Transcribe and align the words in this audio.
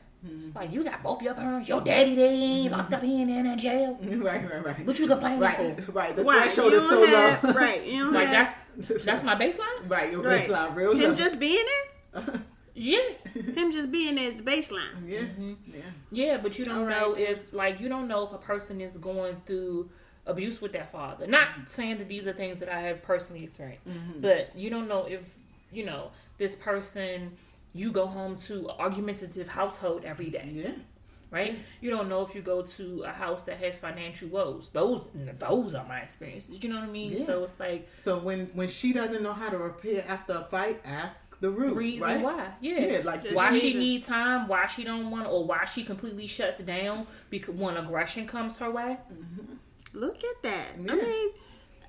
It's 0.46 0.56
like 0.56 0.72
you 0.74 0.84
got 0.84 1.02
both 1.02 1.22
your 1.22 1.34
parents. 1.34 1.70
Your 1.70 1.80
daddy 1.82 2.14
they 2.16 2.28
ain't 2.30 2.72
locked 2.74 2.94
up 2.94 3.04
in 3.04 3.28
there 3.28 3.46
in 3.46 3.58
jail. 3.58 3.98
Right, 4.04 4.44
right, 4.52 4.66
right. 4.66 4.86
What 4.86 5.00
you 5.00 5.08
complaining 5.08 5.40
Right, 5.40 5.80
for? 5.82 5.92
right. 5.94 6.14
The 6.16 6.24
Right, 6.26 6.42
threshold 6.44 6.72
you 6.74 6.78
is 6.80 6.84
don't 6.84 7.08
so 7.10 7.16
have- 7.18 7.44
low. 7.46 7.52
Right, 7.54 7.86
you 7.86 8.04
don't 8.04 8.14
Like 8.14 8.28
have, 8.28 8.60
that's 8.78 9.06
that's 9.06 9.24
my 9.24 9.36
baseline. 9.36 9.88
Right, 9.90 10.12
your 10.12 10.22
right. 10.22 10.46
baseline 10.48 10.76
real 10.76 10.92
Him 10.94 11.12
low. 11.12 11.16
just 11.16 11.40
being 11.40 11.66
there, 12.14 12.42
Yeah, 12.76 13.00
him 13.34 13.72
just 13.72 13.92
being 13.92 14.16
there 14.16 14.26
is 14.26 14.36
the 14.36 14.44
baseline. 14.44 14.82
yeah, 15.06 15.20
Mm-hmm. 15.22 15.54
yeah. 15.74 15.82
yeah, 16.12 16.38
but 16.38 16.58
you 16.60 16.66
don't 16.66 16.80
All 16.80 16.86
right, 16.86 17.00
know 17.02 17.14
then. 17.14 17.24
if 17.32 17.54
like 17.54 17.80
you 17.80 17.88
don't 17.90 18.08
know 18.08 18.24
if 18.26 18.32
a 18.34 18.38
person 18.38 18.80
is 18.82 18.98
going 18.98 19.42
through 19.46 19.90
abuse 20.26 20.62
with 20.62 20.72
their 20.74 20.86
father. 20.86 21.28
Not 21.28 21.48
saying 21.66 21.98
that 21.98 22.08
these 22.10 22.28
are 22.28 22.34
things 22.34 22.60
that 22.60 22.70
I 22.70 22.82
have 22.82 23.02
personally 23.02 23.44
experienced, 23.46 23.88
Mm-hmm. 23.88 24.20
but 24.22 24.54
you 24.56 24.70
don't 24.70 24.88
know 24.90 25.06
if 25.06 25.38
you 25.72 25.86
know 25.86 26.12
this 26.38 26.56
person. 26.58 27.32
You 27.74 27.92
go 27.92 28.06
home 28.08 28.36
to 28.48 28.70
an 28.70 28.76
argumentative 28.80 29.48
household 29.48 30.04
every 30.06 30.30
day. 30.30 30.50
Yeah. 30.52 30.72
right? 31.32 31.58
You 31.82 31.92
don't 31.92 32.10
know 32.10 32.24
if 32.26 32.34
you 32.34 32.42
go 32.42 32.64
to 32.64 33.04
a 33.04 33.12
house 33.12 33.44
that 33.44 33.58
has 33.58 33.78
financial 33.78 34.30
woes. 34.30 34.70
Those 34.70 35.04
those 35.38 35.76
are 35.76 35.86
my 35.88 36.00
experiences. 36.00 36.58
You 36.64 36.70
know 36.70 36.76
what 36.80 36.86
I 36.90 36.92
mean? 36.92 37.12
Yeah. 37.14 37.26
So 37.26 37.44
it's 37.44 37.60
like 37.60 37.88
So 37.96 38.20
when 38.20 38.48
when 38.54 38.68
she 38.68 38.94
doesn't 38.94 39.22
know 39.22 39.34
how 39.34 39.50
to 39.50 39.58
repair 39.58 40.04
after 40.08 40.34
a 40.34 40.42
fight, 40.44 40.82
ask 40.86 41.26
the 41.42 41.52
root, 41.52 41.76
reason 41.78 42.02
right? 42.02 42.22
why. 42.22 42.52
Yeah. 42.60 42.80
Yeah, 42.80 43.02
like 43.06 43.22
Just 43.24 43.36
why 43.36 43.54
she 43.58 43.68
reason. 43.68 43.82
need 43.82 44.04
time, 44.04 44.48
why 44.48 44.66
she 44.68 44.84
don't 44.84 45.10
want, 45.12 45.28
or 45.28 45.46
why 45.46 45.66
she 45.66 45.84
completely 45.84 46.28
shuts 46.28 46.62
down 46.64 47.06
because 47.30 47.56
when 47.56 47.78
aggression 47.78 48.26
comes 48.28 48.58
her 48.58 48.70
way. 48.72 48.98
Mm-hmm. 49.14 49.54
Look 49.94 50.18
at 50.24 50.44
that. 50.44 50.68
Yeah. 50.84 50.92
I 50.94 50.96
mean, 50.96 51.30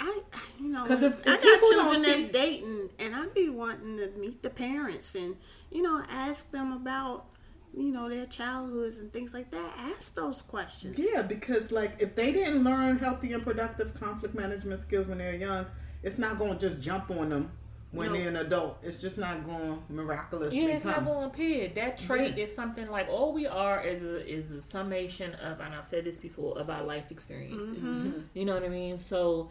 I 0.01 0.23
I- 0.33 0.41
you 0.59 0.69
know 0.71 0.87
'Cause 0.87 1.03
if- 1.03 1.21
I 1.29 1.37
got 1.37 1.43
children 1.43 1.87
don't 1.95 2.03
that's 2.03 2.17
see- 2.25 2.33
dating, 2.33 2.91
and 2.99 3.15
I'd 3.15 3.35
be 3.35 3.49
wanting 3.51 3.99
to 3.99 4.09
meet 4.19 4.43
the 4.43 4.51
parents 4.51 5.15
and 5.15 5.37
you 5.71 5.83
know 5.83 6.03
ask 6.09 6.51
them 6.51 6.73
about 6.73 7.27
you 7.75 7.93
know 7.93 8.09
their 8.09 8.27
childhoods 8.27 8.99
and 8.99 9.13
things 9.13 9.33
like 9.35 9.51
that. 9.51 9.75
Ask 9.79 10.15
those 10.15 10.43
questions. 10.43 10.97
Yeah, 10.99 11.23
because 11.23 11.71
like 11.71 11.93
if 12.01 12.17
they 12.17 12.33
didn't 12.33 12.65
learn 12.65 12.99
healthy 12.99 13.33
and 13.33 13.43
productive 13.43 13.95
conflict 13.99 14.35
management 14.35 14.81
skills 14.81 15.07
when 15.07 15.19
they're 15.19 15.37
young, 15.37 15.67
it's 16.03 16.19
not 16.19 16.39
going 16.39 16.53
to 16.53 16.59
just 16.59 16.83
jump 16.83 17.11
on 17.11 17.29
them 17.29 17.53
when 17.93 18.09
No. 18.09 18.13
they're 18.15 18.29
an 18.29 18.37
adult. 18.37 18.79
It's 18.83 19.01
just 19.01 19.19
not 19.19 19.45
going 19.45 19.83
to 19.87 19.93
miraculously 19.93 20.63
Yeah, 20.63 20.69
it's 20.71 20.83
come. 20.85 20.93
not 20.93 21.05
going 21.05 21.21
to 21.21 21.27
appear. 21.35 21.69
That 21.75 21.99
trait 21.99 22.37
Yeah. 22.37 22.45
is 22.45 22.55
something 22.55 22.89
like 22.89 23.09
all 23.09 23.33
we 23.33 23.47
are 23.47 23.85
is 23.85 24.03
a 24.03 24.27
is 24.29 24.51
a 24.53 24.61
summation 24.61 25.35
of, 25.35 25.61
and 25.61 25.75
I've 25.75 25.87
said 25.87 26.05
this 26.05 26.17
before, 26.19 26.59
of 26.59 26.71
our 26.71 26.83
life 26.85 27.11
experiences. 27.11 27.85
Mm-hmm. 27.85 28.21
You 28.35 28.45
know 28.47 28.55
what 28.55 28.65
I 28.65 28.69
mean? 28.69 28.99
So 28.99 29.51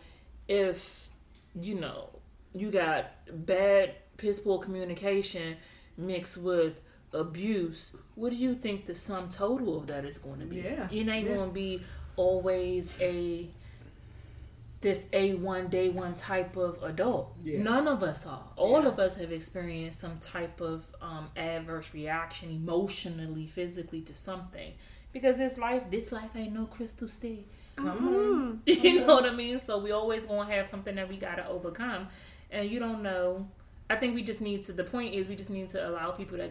if 0.50 1.10
you 1.56 1.76
know 1.76 2.10
you 2.54 2.72
got 2.72 3.12
bad 3.46 3.94
piss 4.18 4.42
poor 4.42 4.60
communication 4.60 5.56
mixed 5.96 6.38
with 6.38 6.82
abuse, 7.14 7.94
what 8.16 8.32
do 8.32 8.36
you 8.36 8.56
think 8.56 8.86
the 8.86 8.96
sum 8.96 9.30
total 9.30 9.78
of 9.78 9.88
that 9.88 10.04
is 10.04 10.18
going 10.18 10.40
to 10.40 10.46
be? 10.46 10.58
Yeah, 10.58 10.88
it 10.92 11.08
ain't 11.08 11.28
yeah. 11.28 11.36
going 11.36 11.50
to 11.50 11.54
be 11.54 11.84
always 12.18 12.92
a 13.00 13.48
this 14.82 15.08
a 15.12 15.34
one 15.36 15.68
day 15.68 15.90
one 15.90 16.16
type 16.16 16.56
of 16.56 16.82
adult. 16.84 17.36
Yeah. 17.44 17.62
None 17.62 17.88
of 17.88 18.02
us 18.02 18.26
are. 18.26 18.44
All 18.56 18.82
Yeah. 18.84 18.90
of 18.90 19.00
us 19.00 19.18
have 19.18 19.32
experienced 19.32 20.00
some 20.00 20.18
type 20.20 20.62
of 20.62 20.90
um, 21.02 21.30
adverse 21.36 21.94
reaction, 21.94 22.50
emotionally, 22.50 23.46
physically, 23.46 24.02
to 24.02 24.16
something. 24.16 24.74
Because 25.12 25.38
this 25.38 25.58
life, 25.58 25.90
this 25.92 26.12
life 26.12 26.32
ain't 26.36 26.54
no 26.54 26.66
crystal 26.66 27.08
steel. 27.10 27.44
Come 27.80 27.88
uh-huh. 27.90 28.08
on. 28.08 28.62
you 28.66 29.06
know 29.06 29.16
what 29.16 29.26
I 29.26 29.32
mean? 29.32 29.60
So 29.60 29.78
we 29.80 29.92
always 29.92 30.26
gonna 30.26 30.52
have 30.54 30.68
something 30.68 30.96
that 30.96 31.08
we 31.10 31.18
gotta 31.18 31.48
overcome, 31.48 32.08
and 32.52 32.70
you 32.70 32.80
don't 32.80 33.02
know. 33.02 33.48
I 33.90 33.96
think 33.96 34.16
we 34.16 34.22
just 34.22 34.42
need 34.42 34.64
to. 34.64 34.74
The 34.74 34.84
point 34.84 35.14
is, 35.14 35.28
we 35.28 35.36
just 35.36 35.50
need 35.50 35.70
to 35.70 35.88
allow 35.88 36.12
people 36.12 36.38
to 36.38 36.50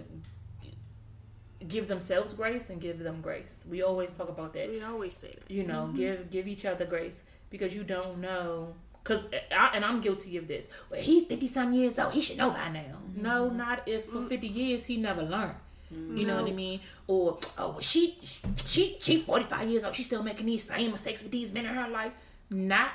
give 1.66 1.88
themselves 1.88 2.32
grace 2.34 2.70
and 2.70 2.80
give 2.80 2.98
them 2.98 3.20
grace. 3.20 3.66
We 3.68 3.82
always 3.82 4.16
talk 4.16 4.28
about 4.28 4.52
that 4.54 4.70
We 4.70 4.82
always 4.82 5.16
say 5.16 5.34
that. 5.38 5.50
you 5.50 5.64
know 5.64 5.84
mm-hmm. 5.86 5.96
give 5.96 6.30
give 6.30 6.48
each 6.48 6.64
other 6.64 6.84
grace 6.84 7.24
because 7.50 7.74
you 7.74 7.84
don't 7.84 8.18
know 8.18 8.74
because 9.02 9.24
I, 9.50 9.70
and 9.74 9.84
i'm 9.84 10.00
guilty 10.00 10.36
of 10.36 10.46
this 10.46 10.68
well 10.90 11.00
he 11.00 11.24
50 11.24 11.46
some 11.48 11.72
years 11.72 11.98
old 11.98 12.12
he 12.12 12.20
should 12.20 12.36
know 12.36 12.50
by 12.50 12.68
now 12.68 12.98
no 13.14 13.46
mm-hmm. 13.46 13.56
not 13.56 13.82
if 13.86 14.04
for 14.04 14.18
mm. 14.18 14.28
50 14.28 14.46
years 14.46 14.86
he 14.86 14.96
never 14.96 15.22
learned 15.22 15.56
you 15.90 16.26
know 16.26 16.42
what 16.42 16.50
i 16.50 16.54
mean? 16.54 16.80
Or 17.06 17.38
oh 17.56 17.70
well 17.70 17.80
she 17.80 18.18
she 18.66 18.96
she 19.00 19.18
45 19.18 19.68
years 19.68 19.84
old. 19.84 19.94
She's 19.94 20.06
still 20.06 20.22
making 20.22 20.46
these 20.46 20.64
same 20.64 20.90
mistakes 20.90 21.22
with 21.22 21.32
these 21.32 21.52
men 21.52 21.66
in 21.66 21.74
her 21.74 21.88
life 21.88 22.12
not 22.50 22.90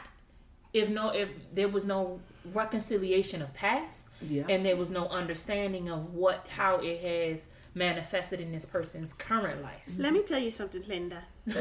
if 0.73 0.89
no 0.89 1.09
if 1.09 1.29
there 1.53 1.67
was 1.69 1.85
no 1.85 2.19
reconciliation 2.53 3.41
of 3.41 3.53
past 3.53 4.03
Yeah. 4.21 4.45
and 4.49 4.65
there 4.65 4.75
was 4.75 4.91
no 4.91 5.07
understanding 5.07 5.89
of 5.89 6.13
what 6.13 6.45
how 6.49 6.77
it 6.79 6.99
has 6.99 7.47
manifested 7.75 8.39
in 8.39 8.51
this 8.51 8.65
person's 8.65 9.13
current 9.13 9.61
life 9.63 9.79
Let 9.97 10.13
me 10.13 10.21
tell 10.23 10.39
you 10.39 10.51
something, 10.51 10.83
Linda. 10.87 11.25
Not 11.45 11.57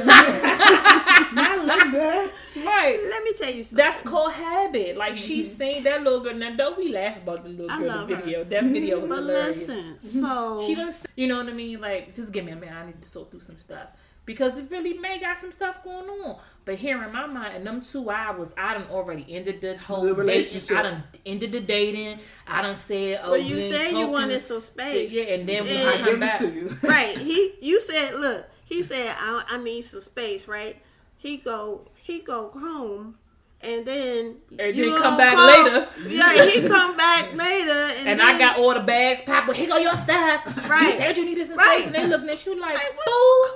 Linda. 1.64 2.30
right 2.66 2.98
Let 3.02 3.24
me 3.24 3.32
tell 3.32 3.50
you 3.50 3.62
something. 3.62 3.84
That's 3.84 4.00
called 4.02 4.32
habit. 4.32 4.96
Like 4.96 5.16
she's 5.16 5.48
mm-hmm. 5.48 5.58
saying 5.58 5.84
that 5.84 6.02
little 6.02 6.20
girl. 6.20 6.34
Now 6.34 6.54
don't 6.56 6.76
we 6.76 6.92
laugh 6.92 7.16
about 7.16 7.44
the 7.44 7.50
little 7.50 7.70
I 7.70 7.78
girl 7.78 7.88
love 7.88 8.08
the 8.08 8.16
her. 8.16 8.22
video. 8.22 8.44
That 8.44 8.64
video 8.64 9.00
was 9.00 9.08
but 9.10 9.16
hilarious. 9.20 9.68
listen, 9.68 9.84
mm-hmm. 9.84 9.98
so 9.98 10.64
She 10.66 10.74
done, 10.74 10.92
you 11.16 11.26
know 11.28 11.38
what 11.38 11.48
I 11.48 11.52
mean? 11.52 11.80
Like, 11.80 12.14
just 12.14 12.32
give 12.32 12.44
me 12.44 12.52
a 12.52 12.56
minute. 12.56 12.74
I 12.74 12.86
need 12.86 13.00
to 13.00 13.08
sort 13.08 13.30
through 13.30 13.40
some 13.40 13.58
stuff 13.58 13.88
because 14.24 14.58
it 14.58 14.70
really 14.70 14.94
may 14.98 15.18
got 15.18 15.38
some 15.38 15.52
stuff 15.52 15.82
going 15.84 16.08
on. 16.08 16.38
But 16.64 16.76
here 16.76 17.02
in 17.02 17.12
my 17.12 17.26
mind, 17.26 17.56
in 17.56 17.64
them 17.64 17.80
two 17.80 18.08
hours, 18.08 18.54
I 18.56 18.74
done 18.74 18.86
already 18.90 19.26
ended 19.28 19.60
the 19.60 19.76
whole 19.76 20.02
The 20.02 20.08
dating. 20.10 20.18
relationship. 20.20 20.76
I 20.76 20.82
done 20.82 21.02
ended 21.26 21.50
the 21.52 21.60
dating. 21.60 22.20
I 22.46 22.62
done 22.62 22.76
said, 22.76 23.18
oh, 23.22 23.30
well, 23.32 23.38
you 23.40 23.56
we 23.56 23.62
ain't 23.62 23.64
said 23.64 23.90
you 23.98 24.06
wanted 24.06 24.40
some 24.40 24.60
space. 24.60 25.12
Yeah, 25.12 25.24
and 25.24 25.48
then 25.48 25.64
when 25.64 25.74
Yeah. 25.74 25.90
I 25.90 25.92
I 25.94 25.98
come 26.10 26.20
back, 26.20 26.38
to 26.38 26.52
you. 26.52 26.68
right. 26.84 27.16
He 27.18 27.54
you 27.60 27.80
said 27.80 28.14
look, 28.14 28.46
he 28.64 28.82
said 28.82 29.12
I, 29.18 29.44
I 29.48 29.58
need 29.62 29.82
some 29.82 30.00
space, 30.00 30.46
right? 30.46 30.76
He 31.16 31.36
go 31.38 31.88
he 31.96 32.20
go 32.20 32.50
home 32.50 33.16
and 33.64 33.86
then 33.86 34.36
And 34.58 34.74
you 34.76 34.90
then 34.92 35.00
come 35.02 35.16
back 35.16 35.34
call- 35.34 35.46
later. 35.64 35.88
Yeah, 36.08 36.44
he 36.44 36.66
come 36.66 36.96
back 36.96 37.32
later 37.34 37.70
and, 37.70 38.08
and 38.08 38.20
then, 38.20 38.26
I 38.36 38.38
got 38.38 38.58
all 38.58 38.74
the 38.74 38.80
bags 38.80 39.22
packed. 39.22 39.46
Well, 39.48 39.56
here 39.56 39.68
go 39.68 39.76
your 39.76 39.96
stuff. 39.96 40.42
You 40.46 40.70
Right. 40.70 40.92
said 40.94 41.16
you 41.16 41.24
needed 41.24 41.46
some 41.46 41.56
Right. 41.56 41.84
and 41.86 41.94
they 41.94 42.06
looking 42.06 42.28
at 42.28 42.44
you 42.46 42.58
like, 42.60 42.74
Like, 42.74 42.96
what- 42.96 43.04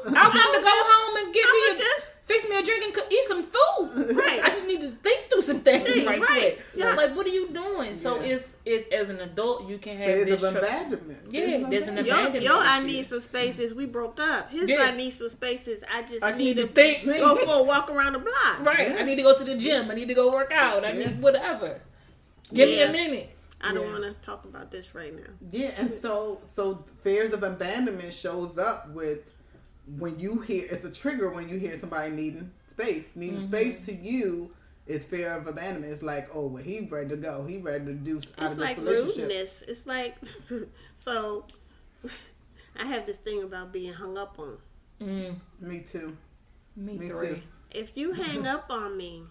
fool. 0.04 0.16
I 0.16 0.22
want 0.22 0.34
to 0.34 0.40
I'ma 0.40 0.52
go 0.52 0.62
just- 0.62 0.90
home 0.90 1.16
and 1.16 1.34
get 1.34 1.44
me 1.44 1.60
I'ma 1.66 1.74
a, 1.74 1.76
just- 1.76 2.08
fix 2.26 2.48
me 2.48 2.56
a 2.58 2.62
drink 2.62 2.82
and 2.84 2.92
cook, 2.92 3.06
eat 3.10 3.24
some 3.24 3.44
food. 3.44 4.16
Right. 4.16 4.40
I 4.42 4.48
just 4.50 4.66
need 4.66 4.80
to 4.82 4.90
think 4.90 5.30
through 5.30 5.42
some 5.42 5.60
things 5.60 5.88
Things, 5.88 6.06
right, 6.06 6.20
right. 6.20 6.28
quick. 6.28 6.62
Yeah. 6.76 6.94
Like, 6.94 7.14
what 7.16 7.24
are 7.26 7.30
you 7.30 7.48
doing? 7.50 7.94
So 7.96 8.16
Yeah. 8.20 8.32
it's 8.34 8.56
it's 8.64 8.88
as 8.92 9.08
an 9.08 9.20
adult, 9.20 9.68
you 9.68 9.78
can 9.78 9.96
have 9.96 10.06
Phase 10.08 10.26
this. 10.26 10.42
of 10.42 10.52
tr- 10.52 10.58
abandonment. 10.58 11.20
Yeah, 11.30 11.40
Phase 11.46 11.66
there's 11.70 11.88
an 11.88 11.98
abandonment. 11.98 12.44
Yo, 12.44 12.52
yo, 12.52 12.58
I 12.60 12.82
need 12.84 13.04
some 13.04 13.20
spaces. 13.20 13.74
We 13.74 13.86
broke 13.86 14.18
up. 14.20 14.50
His 14.50 14.68
Yeah. 14.68 14.82
I 14.82 14.90
need 14.96 15.10
some 15.10 15.28
spaces. 15.28 15.84
I 15.92 16.02
just 16.02 16.22
I 16.24 16.32
need, 16.32 16.38
need 16.44 16.56
to 16.56 16.62
to 16.66 16.72
think. 16.72 17.04
go 17.04 17.36
for 17.36 17.54
a 17.60 17.62
walk 17.62 17.90
around 17.90 18.14
the 18.14 18.18
block. 18.20 18.60
Right. 18.64 18.90
Yeah. 18.90 18.96
I 18.98 19.02
need 19.04 19.16
to 19.16 19.22
go 19.22 19.36
to 19.36 19.44
the 19.44 19.56
gym. 19.56 19.90
I 19.90 19.94
need 19.94 20.08
to 20.08 20.14
go 20.14 20.32
work 20.32 20.52
out. 20.52 20.84
I 20.84 20.92
Yeah. 20.92 21.06
need 21.10 21.22
whatever. 21.22 21.80
Give 22.52 22.68
me 22.68 22.82
a 22.82 22.90
minute. 22.92 23.30
I 23.60 23.72
don't 23.72 23.86
Yeah. 23.86 23.92
want 23.98 24.04
to 24.04 24.12
talk 24.26 24.44
about 24.44 24.70
this 24.70 24.94
right 24.94 25.14
now. 25.14 25.32
Yeah, 25.50 25.70
and 25.78 25.94
so 25.94 26.40
so 26.46 26.84
fears 27.02 27.32
of 27.32 27.42
abandonment 27.42 28.12
shows 28.12 28.58
up 28.58 28.90
with 28.90 29.32
when 29.86 30.18
you 30.18 30.40
hear 30.40 30.66
it's 30.70 30.84
a 30.84 30.90
trigger 30.90 31.30
when 31.30 31.48
you 31.48 31.58
hear 31.58 31.76
somebody 31.76 32.10
needing 32.10 32.50
space. 32.66 33.12
Needing 33.14 33.36
Mm-hmm. 33.38 33.46
space 33.48 33.86
to 33.86 33.94
you 33.94 34.50
is 34.86 35.04
fear 35.04 35.32
of 35.32 35.46
abandonment. 35.46 35.92
It's 35.92 36.02
like, 36.02 36.28
oh, 36.34 36.46
well, 36.48 36.62
he 36.62 36.80
ready 36.80 37.08
to 37.10 37.16
go. 37.16 37.44
He 37.46 37.58
ready 37.58 37.84
to 37.86 37.92
do 37.94 38.18
out 38.18 38.24
It's 38.24 38.52
of 38.54 38.58
like 38.58 38.76
this 38.76 38.84
relationship. 38.84 39.22
rudeness. 39.28 39.62
It's 39.62 39.86
like 39.86 40.16
so. 40.96 41.44
I 42.78 42.84
have 42.84 43.06
this 43.06 43.16
thing 43.18 43.42
about 43.42 43.72
being 43.72 43.92
hung 43.94 44.18
up 44.18 44.38
on. 44.38 44.58
Me 45.60 45.80
too. 45.80 46.16
Me, 46.76 46.98
Me 46.98 47.08
three. 47.08 47.28
too. 47.28 47.40
If 47.70 47.96
you 47.96 48.12
hang 48.12 48.46
up 48.54 48.66
on 48.70 48.96
me, 48.96 49.22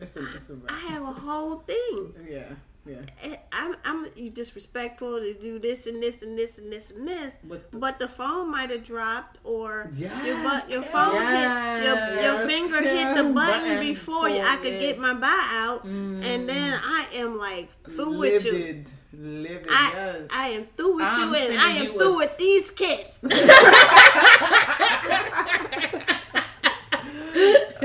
It's 0.00 0.16
a, 0.16 0.20
it's 0.20 0.50
a 0.50 0.56
I 0.68 0.78
have 0.92 1.02
a 1.02 1.06
whole 1.06 1.56
thing. 1.60 2.14
Yeah, 2.28 2.54
yeah. 2.86 3.36
I'm 3.52 3.74
I'm 3.84 4.06
you 4.16 4.30
disrespectful 4.30 5.18
to 5.20 5.34
do 5.34 5.58
this 5.58 5.86
and 5.86 6.02
this 6.02 6.22
and 6.22 6.38
this 6.38 6.58
and 6.58 6.72
this 6.72 6.90
and 6.90 7.06
this, 7.08 7.38
But 7.44 7.70
the- 7.72 7.78
but 7.78 7.98
the 7.98 8.08
phone 8.08 8.50
might 8.50 8.70
have 8.70 8.82
dropped 8.82 9.38
or 9.44 9.90
your 9.96 10.10
Yes, 10.10 10.70
your 10.70 10.82
Kim. 10.82 10.90
phone 10.92 11.26
hit 11.26 11.84
your, 11.84 11.96
your 11.96 12.36
Yes, 12.36 12.46
finger 12.46 12.80
hit 12.82 13.16
the 13.16 13.22
button 13.24 13.34
Button 13.34 13.80
before 13.80 14.28
you, 14.28 14.40
I 14.42 14.56
could 14.62 14.78
get 14.78 14.98
my 14.98 15.14
buy 15.14 15.48
out, 15.52 15.84
and 15.84 16.22
mm. 16.22 16.46
then 16.46 16.78
I 16.82 17.06
am 17.14 17.36
like 17.36 17.70
through 17.88 18.18
with 18.18 18.44
you. 18.44 18.52
Livid, 18.52 18.90
livid. 19.12 19.66
I 19.70 19.92
yes. 19.94 20.28
I 20.32 20.48
am 20.48 20.64
through 20.66 20.96
with 20.96 21.06
I'm 21.10 21.34
you, 21.34 21.34
and 21.34 21.60
I 21.60 21.68
am 21.70 21.84
you 21.86 21.94
a- 21.94 21.98
through 21.98 22.16
with 22.18 22.36
these 22.38 22.70
kids. 22.70 23.20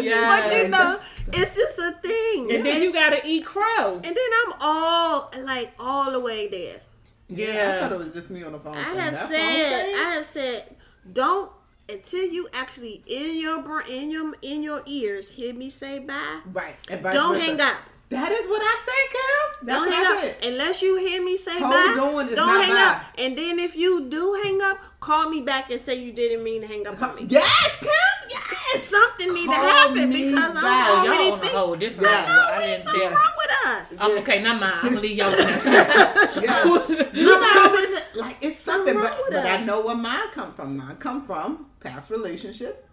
Yeah. 0.00 0.28
but 0.28 0.52
you 0.54 0.68
know, 0.68 0.98
it's 1.36 1.54
just 1.56 1.78
a 1.78 1.92
thing. 2.02 2.50
and 2.52 2.64
then 2.64 2.82
you 2.82 2.92
gotta 2.92 3.20
eat 3.24 3.44
crow. 3.44 3.94
and 3.96 4.04
then 4.04 4.16
I'm 4.46 4.52
all 4.60 5.30
like 5.44 5.72
all 5.78 6.12
the 6.12 6.20
way 6.20 6.48
there. 6.48 6.80
Yeah, 7.28 7.76
I 7.76 7.80
thought 7.80 7.92
it 7.92 7.98
was 7.98 8.12
just 8.12 8.30
me 8.30 8.42
on 8.42 8.52
the 8.52 8.58
phone. 8.58 8.76
I 8.76 8.82
saying 8.82 8.98
have 8.98 9.12
that 9.14 9.28
said. 9.28 9.94
I 9.94 10.10
have 10.14 10.26
said, 10.26 10.76
don't 11.12 11.50
until 11.88 12.24
you 12.24 12.48
actually 12.54 13.02
in 13.10 13.40
your 13.40 13.62
brain, 13.62 13.86
in 13.90 14.10
your 14.10 14.34
in 14.42 14.62
your 14.62 14.82
ears 14.86 15.30
hear 15.30 15.54
me 15.54 15.70
say 15.70 15.98
bye. 16.00 16.40
right. 16.52 16.76
and 16.90 17.00
vice 17.02 17.14
Don't 17.14 17.38
hang 17.40 17.60
up. 17.60 17.76
That 18.10 18.30
is 18.30 18.46
what 18.46 18.60
I 18.62 18.76
say, 18.86 19.02
Kim. 19.10 19.66
That's 19.66 19.78
Don't 19.80 19.92
hang 19.92 20.16
up 20.16 20.22
said. 20.42 20.52
unless 20.52 20.82
you 20.82 20.98
hear 20.98 21.24
me 21.24 21.36
say 21.36 21.58
Hold 21.58 21.72
bye. 21.72 22.00
on, 22.00 22.26
it's 22.26 22.34
don't 22.36 22.46
not 22.46 22.64
hang 22.64 22.74
bye. 22.74 22.96
up. 23.00 23.02
And 23.18 23.36
then 23.36 23.58
if 23.58 23.74
you 23.76 24.08
do 24.08 24.40
hang 24.44 24.60
up, 24.62 24.78
call 25.00 25.30
me 25.30 25.40
back 25.40 25.70
and 25.70 25.80
say 25.80 25.96
you 25.96 26.12
didn't 26.12 26.44
mean 26.44 26.60
to 26.60 26.66
hang 26.68 26.86
up 26.86 27.00
on 27.02 27.16
me. 27.16 27.26
Yes, 27.28 27.76
Kim. 27.80 27.90
Yes. 28.30 28.53
Something 28.80 29.34
need 29.34 29.46
to 29.46 29.52
happen 29.52 30.10
because 30.10 30.54
back. 30.54 30.64
I'm 30.64 31.06
already 31.06 31.24
Y'all 31.24 31.32
on 31.32 31.38
a 31.38 31.42
thinking. 31.42 31.58
whole 31.60 31.76
different 31.76 32.10
Yeah. 32.10 32.26
I 32.28 32.52
Already 32.54 32.66
didn't 32.72 32.82
something 32.82 33.00
think. 33.00 33.14
wrong 33.14 33.32
with 33.38 33.66
us. 33.66 34.00
I'm 34.00 34.18
okay, 34.18 34.42
not 34.42 34.60
mine. 34.60 34.72
I'm 34.82 34.88
gonna 34.88 35.00
leave 35.00 35.18
y'all 35.18 35.30
in 35.32 35.36
that. 35.38 36.32
Yeah. 36.42 36.64
you 37.14 37.24
know, 37.26 38.22
like 38.22 38.36
it's 38.42 38.58
something, 38.60 38.94
but, 38.94 39.18
but 39.30 39.46
I 39.46 39.64
know 39.64 39.82
where 39.84 39.96
mine 39.96 40.28
come 40.32 40.52
from. 40.52 40.76
Mine 40.76 40.96
come 40.96 41.24
from 41.24 41.66
past 41.80 42.10
relationship. 42.10 42.86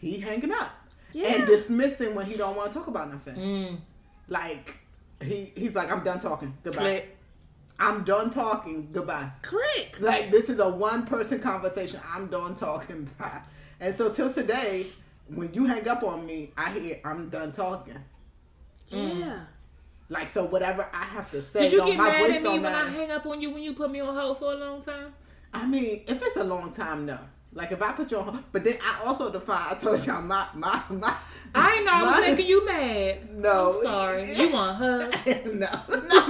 He 0.00 0.20
hanging 0.20 0.52
up 0.52 0.72
Yeah. 1.12 1.34
and 1.34 1.46
dismissing 1.46 2.14
when 2.14 2.26
he 2.26 2.36
don't 2.36 2.56
want 2.56 2.72
to 2.72 2.78
talk 2.78 2.86
about 2.88 3.10
nothing. 3.10 3.36
Mm. 3.36 3.78
Like 4.28 4.78
he 5.22 5.52
he's 5.56 5.74
like, 5.74 5.90
I'm 5.90 6.04
done 6.04 6.18
talking. 6.20 6.56
Goodbye. 6.62 6.80
Click. 6.80 7.16
I'm 7.78 8.04
done 8.04 8.30
talking. 8.30 8.90
Goodbye. 8.92 9.30
Click. 9.42 9.96
Like 10.00 10.30
this 10.30 10.48
is 10.48 10.60
a 10.60 10.68
one 10.70 11.06
person 11.06 11.40
conversation. 11.40 12.00
I'm 12.12 12.28
done 12.28 12.54
talking. 12.54 13.10
Bye. 13.18 13.42
And 13.84 13.94
so 13.94 14.10
till 14.10 14.32
today, 14.32 14.86
when 15.28 15.52
you 15.52 15.66
hang 15.66 15.86
up 15.88 16.02
on 16.02 16.24
me, 16.24 16.52
I 16.56 16.70
hear 16.70 17.00
I'm 17.04 17.28
done 17.28 17.52
talking. 17.52 17.98
Yeah. 18.88 18.98
Mm. 18.98 19.46
Like 20.08 20.30
so, 20.30 20.46
whatever 20.46 20.88
I 20.90 21.04
have 21.04 21.30
to 21.32 21.42
say, 21.42 21.64
Did 21.64 21.72
you 21.72 21.78
don't, 21.78 21.88
get 21.88 21.98
my 21.98 22.08
mad 22.08 22.30
at 22.30 22.42
me 22.42 22.48
when 22.48 22.64
I 22.64 22.88
hang 22.88 23.10
up 23.10 23.26
on 23.26 23.42
you 23.42 23.50
when 23.50 23.62
you 23.62 23.74
put 23.74 23.90
me 23.90 24.00
on 24.00 24.14
hold 24.14 24.38
for 24.38 24.54
a 24.54 24.56
long 24.56 24.80
time? 24.80 25.12
I 25.52 25.66
mean, 25.66 26.02
if 26.06 26.22
it's 26.22 26.36
a 26.36 26.44
long 26.44 26.72
time, 26.72 27.04
no. 27.04 27.18
Like 27.52 27.72
if 27.72 27.82
I 27.82 27.92
put 27.92 28.10
you 28.10 28.18
on, 28.18 28.24
hold- 28.24 28.44
but 28.52 28.64
then 28.64 28.76
I 28.82 29.04
also 29.04 29.30
define. 29.30 29.66
I 29.72 29.74
told 29.74 30.06
y'all 30.06 30.22
my 30.22 30.46
my 30.54 30.82
my. 30.90 31.14
I 31.54 31.82
know 31.82 31.92
I 31.92 32.02
was 32.02 32.20
making 32.30 32.46
you 32.46 32.64
mad. 32.64 33.36
No. 33.36 33.68
I'm 33.68 33.84
sorry. 33.84 34.32
You 34.34 34.50
want 34.50 34.76
hug? 34.78 35.14
no, 35.46 35.68
no, 35.90 36.26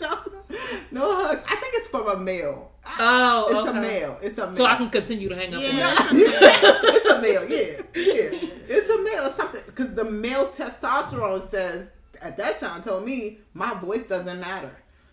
no 0.92 1.26
hugs. 1.26 1.42
I 1.46 1.56
think 1.56 1.74
it's 1.74 1.88
from 1.88 2.08
a 2.08 2.16
male. 2.16 2.70
Oh, 2.98 3.46
It's 3.50 3.68
okay. 3.68 3.78
a 3.78 3.80
male. 3.80 4.18
It's 4.22 4.38
a 4.38 4.46
male. 4.46 4.56
So 4.56 4.64
I 4.66 4.76
can 4.76 4.90
continue 4.90 5.28
to 5.28 5.36
hang 5.36 5.54
up. 5.54 5.60
Yeah. 5.62 5.94
on 6.10 6.16
you. 6.16 6.26
it's 6.30 7.06
a 7.10 7.20
male. 7.20 7.48
Yeah, 7.48 7.82
yeah. 7.94 8.48
It's 8.68 8.88
a 8.90 9.02
male. 9.02 9.26
Or 9.26 9.30
something 9.30 9.62
because 9.66 9.94
the 9.94 10.04
male 10.04 10.46
testosterone 10.48 11.40
says 11.40 11.88
at 12.22 12.36
that 12.36 12.58
time 12.58 12.82
told 12.82 13.04
me 13.04 13.38
my 13.54 13.74
voice 13.74 14.04
doesn't 14.06 14.40
matter. 14.40 14.70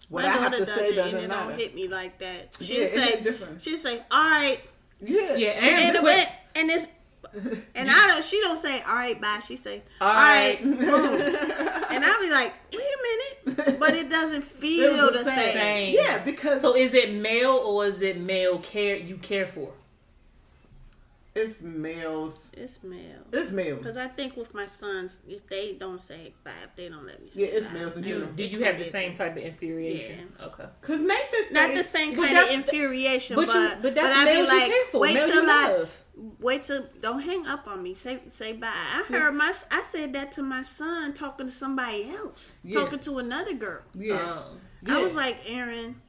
What 0.09 0.23
My 0.23 0.29
I 0.29 0.31
have 0.33 0.51
daughter 0.51 0.65
to 0.65 0.65
does 0.65 0.75
say 0.75 0.85
it 0.87 0.89
and 0.89 0.95
doesn't 0.97 1.19
it 1.19 1.27
matter. 1.29 1.49
don't 1.51 1.59
hit 1.59 1.73
me 1.75 1.87
like 1.87 2.19
that. 2.19 2.57
She 2.59 2.73
it 2.75 2.89
say, 2.89 3.21
different. 3.21 3.61
she 3.61 3.77
say, 3.77 3.97
all 4.11 4.29
right, 4.29 4.59
Yeah, 4.99 5.35
Yeah, 5.35 5.49
and 5.51 5.65
and, 5.85 5.95
the 5.95 6.01
wait, 6.03 6.17
way, 6.17 6.23
and 6.57 6.69
it's, 6.69 6.87
and 7.75 7.89
I 7.89 8.07
don't. 8.09 8.23
She 8.23 8.41
don't 8.41 8.57
say, 8.57 8.81
all 8.81 8.95
right, 8.95 9.19
bye. 9.21 9.39
She 9.45 9.55
say, 9.55 9.81
all 10.01 10.09
All 10.09 10.13
right, 10.13 10.59
right. 10.61 10.63
boom. 10.63 10.81
and 10.81 12.03
I'll 12.03 12.19
be 12.19 12.29
like, 12.29 12.53
wait 12.73 12.73
a 12.73 12.77
minute, 12.77 12.90
but 13.79 13.93
it 13.95 14.09
doesn't 14.09 14.43
feel 14.43 14.93
Feels 14.93 15.11
the, 15.13 15.19
the 15.19 15.25
same. 15.31 15.53
same. 15.53 15.95
Yeah, 15.95 16.23
because 16.23 16.61
So 16.61 16.75
is 16.75 16.93
it 16.93 17.13
male 17.13 17.51
or 17.55 17.85
is 17.85 18.01
it 18.01 18.19
male 18.19 18.59
care 18.59 18.95
you 18.95 19.17
care 19.17 19.47
for? 19.47 19.71
It's 21.33 21.61
males. 21.61 22.51
It's 22.57 22.83
male. 22.83 23.21
It's 23.31 23.51
males. 23.51 23.77
Because 23.79 23.95
I 23.97 24.07
think 24.07 24.35
with 24.35 24.53
my 24.53 24.65
sons, 24.65 25.19
if 25.27 25.45
they 25.47 25.73
don't 25.73 26.01
say 26.01 26.33
bye, 26.43 26.51
if 26.63 26.75
they 26.75 26.89
don't 26.89 27.05
let 27.05 27.21
me 27.23 27.29
say 27.31 27.43
Yeah, 27.43 27.47
it's 27.57 27.67
bye, 27.67 27.73
males 27.75 27.95
in 27.97 28.01
then 28.03 28.09
general. 28.11 28.31
Do 28.33 28.43
it's 28.43 28.53
you 28.53 28.63
have 28.65 28.77
the 28.77 28.85
same 28.85 29.13
type 29.13 29.37
of 29.37 29.43
infuriation? 29.43 30.33
Okay. 30.43 30.65
Cause 30.81 30.99
Nathan 30.99 31.43
said 31.51 31.67
Not 31.67 31.75
the 31.75 31.83
same 31.83 32.15
kind 32.15 32.37
of 32.37 32.49
infuriation, 32.51 33.35
But 33.37 33.47
but 33.47 33.53
you, 33.55 33.69
but 33.81 33.95
that's 33.95 34.17
I 34.17 34.25
be 34.25 34.47
like, 34.47 34.71
wait 35.01 35.13
Male 35.15 35.25
till 35.25 35.49
I 35.49 35.67
love. 35.77 36.03
wait 36.41 36.63
till 36.63 36.85
don't 37.01 37.21
hang 37.21 37.47
up 37.47 37.65
on 37.67 37.81
me. 37.81 37.93
Say 37.93 38.19
say 38.27 38.51
bye. 38.53 38.67
I 38.73 39.05
heard 39.07 39.33
my 39.33 39.53
I 39.71 39.81
said 39.83 40.11
that 40.13 40.33
to 40.33 40.43
my 40.43 40.61
son 40.63 41.13
talking 41.13 41.45
to 41.47 41.51
somebody 41.51 42.09
else, 42.11 42.55
Yeah. 42.63 42.81
talking 42.81 42.99
to 42.99 43.19
another 43.19 43.53
girl. 43.53 43.81
Yeah. 43.93 44.15
Um, 44.15 44.59
yeah. 44.85 44.97
I 44.97 45.01
was 45.01 45.15
like, 45.15 45.37
Aaron, 45.47 46.01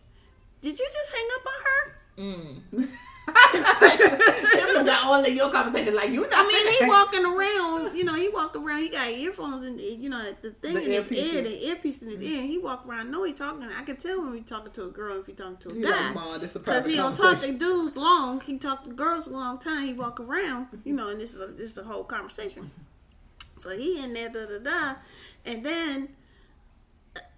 did 0.63 0.79
you 0.79 0.87
just 0.93 1.13
hang 1.13 1.29
up 1.37 1.47
on 1.47 2.83
her? 2.83 2.89
Kim 3.27 4.85
got 4.85 5.05
all 5.07 5.21
of 5.25 5.29
your 5.29 5.51
conversation 5.51 5.95
like 5.95 6.11
you 6.11 6.23
know. 6.23 6.29
I 6.33 6.47
mean, 6.47 6.79
he 6.81 6.89
walking 6.89 7.25
around, 7.25 7.97
you 7.97 8.05
know, 8.05 8.15
he 8.15 8.29
walk 8.29 8.57
around, 8.57 8.79
he 8.81 8.89
got 8.89 9.09
earphones 9.11 9.65
and 9.65 9.79
you 9.81 10.09
know 10.09 10.33
the 10.43 10.51
thing 10.51 10.75
The 10.75 10.85
in 10.85 10.91
his 10.91 11.13
ear, 11.13 11.43
the 11.43 11.67
earpiece 11.67 12.03
in 12.03 12.11
his 12.11 12.23
ear, 12.23 12.41
and 12.41 12.49
he 12.49 12.59
walk 12.59 12.87
around. 12.87 13.11
No, 13.11 13.25
he 13.25 13.33
talking. 13.33 13.63
I 13.65 13.83
can 13.83 13.97
tell 13.97 14.23
when 14.23 14.35
he 14.35 14.41
talking 14.41 14.73
to 14.73 14.85
a 14.85 14.89
girl 14.89 15.21
if 15.21 15.27
he 15.27 15.33
talking 15.33 15.57
to 15.59 15.71
a 15.71 15.75
He 15.75 15.83
guy. 15.83 15.91
like, 15.91 16.15
"Ma, 16.15 16.39
this 16.39 16.57
a 16.57 16.61
Cause 16.61 16.65
private 16.65 16.91
he 16.91 16.97
don't 16.97 17.17
talk 17.17 17.39
to 17.39 17.53
dudes 17.53 17.97
long. 17.97 18.41
He 18.41 18.59
talk 18.59 18.85
to 18.85 18.91
girls 18.91 19.27
a 19.29 19.31
long 19.31 19.59
time. 19.59 19.87
He 19.87 19.93
walk 19.93 20.19
around, 20.21 20.67
you 20.85 20.93
know, 20.93 21.09
and 21.11 21.21
this 21.21 21.35
is 21.35 21.41
a, 21.41 21.47
this 21.47 21.67
is 21.71 21.75
the 21.75 21.85
whole 21.85 22.05
conversation. 22.05 22.71
So 23.59 23.71
he 23.71 24.03
in 24.03 24.13
there, 24.15 24.29
da 24.31 24.47
da 24.47 24.59
da, 24.59 24.95
and 25.47 25.65
then 25.65 26.09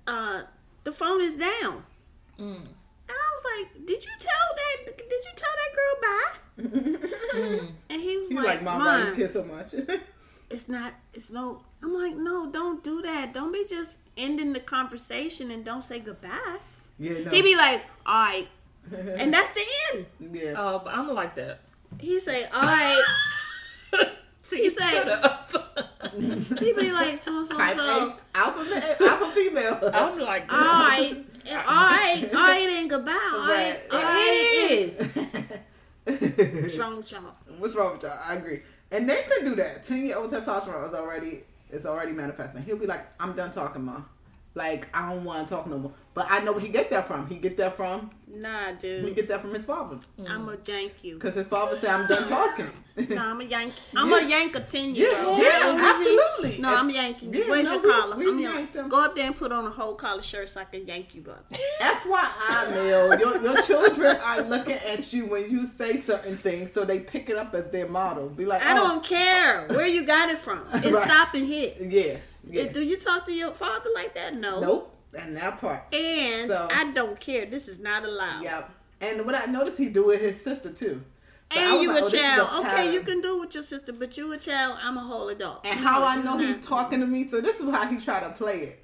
uh 0.06 0.42
the 0.84 0.92
phone 0.92 1.20
is 1.20 1.36
down. 1.36 1.84
Mm. 2.38 2.66
And 3.08 3.16
I 3.16 3.28
was 3.34 3.44
like, 3.74 3.86
"Did 3.86 4.05
you 4.05 4.12
tell 4.19 4.48
that? 4.56 4.96
Did 4.96 5.22
you 5.24 5.32
tell 5.36 5.55
that 5.60 5.72
girl 5.76 5.96
bye?" 6.02 6.32
Mm. 6.56 7.69
And 7.90 8.00
he 8.00 8.17
was 8.19 8.29
He's 8.29 8.38
like, 8.38 8.46
like, 8.46 8.62
Mom, 8.62 8.79
why 8.79 8.98
you 9.00 9.05
"Mom, 9.06 9.17
kiss 9.17 9.32
so 9.32 9.44
much? 9.44 9.74
it's 10.50 10.69
not. 10.69 10.94
It's 11.12 11.31
no." 11.31 11.62
I'm 11.82 11.93
like, 11.94 12.17
"No, 12.17 12.50
don't 12.50 12.82
do 12.82 13.02
that. 13.02 13.34
Don't 13.34 13.52
be 13.52 13.64
just 13.69 13.98
ending 14.17 14.52
the 14.52 14.60
conversation 14.60 15.50
and 15.50 15.64
don't 15.64 15.82
say 15.82 15.98
goodbye." 16.00 16.58
yeah, 16.98 17.24
no. 17.24 17.31
He 17.31 17.43
be 17.43 17.56
like, 17.56 17.84
"All 18.06 18.14
right," 18.26 18.48
and 18.93 19.32
that's 19.34 19.50
the 19.50 19.64
end. 19.98 20.06
yeah. 20.32 20.55
Oh, 20.56 20.81
but 20.84 20.94
I'm 20.94 21.12
like 21.12 21.34
that. 21.34 21.60
He 22.00 22.19
say, 22.20 22.44
"All 22.46 22.62
right." 22.62 23.02
See, 24.43 24.69
said- 24.69 24.90
shut 24.90 25.08
up. 25.24 25.50
He 26.60 26.72
be 26.74 26.93
like, 26.93 27.19
"So 27.19 27.43
so 27.43 27.56
so." 27.56 27.62
A, 27.62 28.17
alpha, 28.34 28.64
ma- 28.64 29.06
alpha 29.06 29.31
female. 29.32 29.79
I'm 29.93 30.19
like 30.19 30.52
All 30.52 30.60
that. 30.60 30.88
right, 30.90 31.24
all 31.53 31.63
right, 31.63 32.24
all 32.34 32.41
right, 32.43 32.69
and 32.70 32.91
goodbye. 32.91 33.31
All 33.34 33.46
right, 33.48 33.81
all 33.93 34.03
right, 34.03 34.69
It 34.70 34.72
is. 34.72 36.63
What's 36.63 36.79
wrong 36.79 36.96
with 36.96 37.10
y'all? 37.13 37.34
What's 37.58 37.74
wrong 37.74 37.93
with 37.94 38.03
y'all? 38.03 38.19
I 38.27 38.34
agree. 38.34 38.63
And 38.91 39.06
Nathan 39.06 39.44
do 39.44 39.55
that. 39.56 39.82
Ten 39.84 40.06
year 40.06 40.19
old 40.19 40.31
testosterone 40.31 40.86
is 40.86 40.94
already 40.94 41.44
is 41.70 41.86
already 41.86 42.13
manifesting. 42.13 42.63
He'll 42.63 42.77
be 42.77 42.86
like, 42.86 43.06
I'm 43.20 43.34
done 43.34 43.53
talking, 43.53 43.84
mom. 43.84 44.06
Like 44.56 44.87
I 44.94 45.13
don't 45.13 45.25
want 45.25 45.49
to 45.49 45.55
talk 45.55 45.67
no 45.67 45.79
more. 45.79 45.93
But 46.15 46.27
I 46.31 46.39
know 46.44 46.53
where 46.53 46.61
he 46.61 46.69
get 46.69 46.91
that 46.91 47.06
from. 47.06 47.27
He 47.29 47.39
get 47.39 47.56
that 47.56 47.75
from 47.75 48.08
Nah, 48.32 48.70
dude. 48.79 49.05
he 49.05 49.13
get 49.13 49.27
that 49.29 49.41
from 49.41 49.53
his 49.53 49.65
father. 49.65 49.96
Mm. 50.20 50.31
I'm 50.31 50.49
a 50.49 50.56
yank 50.65 50.93
you. 51.03 51.19
Cause 51.19 51.34
his 51.34 51.46
father 51.49 51.75
said, 51.77 51.91
I'm 51.91 52.06
done 52.06 52.29
talking. 52.29 52.67
No, 53.08 53.17
I'm 53.31 53.41
a 53.41 53.44
yank. 53.44 53.73
I'm 53.96 54.08
Yeah. 54.08 54.19
a 54.20 54.29
yank 54.29 54.55
a 54.56 54.61
ten 54.61 54.94
year 54.94 55.11
Yeah, 55.11 55.25
old. 55.27 55.39
yeah, 55.43 55.77
absolutely. 55.93 56.63
No, 56.63 56.73
I'm 56.77 56.89
yanking. 56.89 57.34
you. 57.34 57.43
Yeah, 57.43 57.51
Where's 57.51 57.65
no, 57.69 57.75
your 57.75 57.82
we- 57.82 57.91
collar? 57.91 58.17
we 58.17 58.29
I'm 58.29 58.39
yank- 58.39 58.55
yanked 58.55 58.77
him. 58.77 58.89
Go 58.89 59.05
up 59.05 59.17
there 59.17 59.27
and 59.27 59.37
put 59.37 59.51
on 59.51 59.67
a 59.67 59.70
whole 59.70 59.94
collar 59.96 60.23
shirt 60.23 60.49
so 60.49 60.61
I 60.61 60.65
can 60.65 60.87
yank 60.87 61.15
you 61.17 61.25
up. 61.29 61.44
FYI, 61.81 62.70
Mel, 62.70 63.19
your, 63.19 63.43
your 63.43 63.63
children 63.63 64.17
are 64.23 64.43
looking 64.43 64.75
at 64.77 65.13
you 65.13 65.27
when 65.27 65.51
you 65.51 65.67
say 65.67 66.01
certain 66.01 66.37
things, 66.37 66.73
so 66.73 66.84
they 66.84 67.01
pick 67.01 67.29
it 67.29 67.37
up 67.37 67.55
as 67.55 67.70
their 67.70 67.89
model. 67.89 68.29
Be 68.29 68.46
like, 68.46 68.63
I 68.65 68.73
oh, 68.73 68.84
don't 68.84 69.05
care 69.05 69.67
where 69.69 69.87
you 69.87 70.06
got 70.06 70.31
it 70.31 70.39
from. 70.39 70.61
It's 70.75 70.87
Right. 70.93 71.08
stop 71.11 71.34
and 71.34 71.46
hit. 71.46 71.77
Yeah, 71.81 72.19
yeah. 72.48 72.72
Do 72.72 72.82
you 72.82 72.96
talk 72.98 73.24
to 73.27 73.32
your 73.32 73.53
father 73.53 73.91
like 73.94 74.15
that? 74.15 74.34
No. 74.34 74.60
Nope. 74.60 74.91
And 75.19 75.36
that 75.36 75.60
part. 75.60 75.94
And 75.94 76.48
So- 76.51 76.69
I 76.72 76.91
don't 76.93 77.19
care. 77.20 77.46
This 77.46 77.69
is 77.69 77.79
not 77.81 78.05
allowed. 78.05 78.43
Yeah. 78.43 78.65
And 79.01 79.24
what 79.27 79.34
I 79.34 79.46
noticed 79.46 79.79
he 79.79 79.89
do 79.89 80.06
with 80.06 80.20
his 80.20 80.41
sister 80.43 80.70
too. 80.72 81.03
So 81.53 81.60
And 81.60 81.82
you 81.82 81.93
like, 81.93 82.03
a 82.03 82.06
oh, 82.06 82.10
child. 82.10 82.67
okay, 82.67 82.93
you 82.93 83.03
can 83.03 83.20
do 83.20 83.36
it 83.36 83.41
with 83.41 83.55
your 83.55 83.63
sister, 83.63 83.93
but 83.93 84.17
you 84.17 84.32
a 84.32 84.39
child. 84.39 84.79
I'm 84.82 84.96
a 84.96 85.01
whole 85.03 85.29
adult. 85.29 85.65
And 85.67 85.79
how 85.79 86.03
I 86.05 86.17
know 86.22 86.39
he 86.39 86.53
not. 86.53 86.63
talking 86.63 87.01
to 87.01 87.06
me, 87.06 87.29
so 87.29 87.41
this 87.41 87.60
is 87.60 87.70
how 87.70 87.86
he 87.86 87.98
try 88.01 88.20
to 88.20 88.31
play 88.31 88.60
it. 88.60 88.81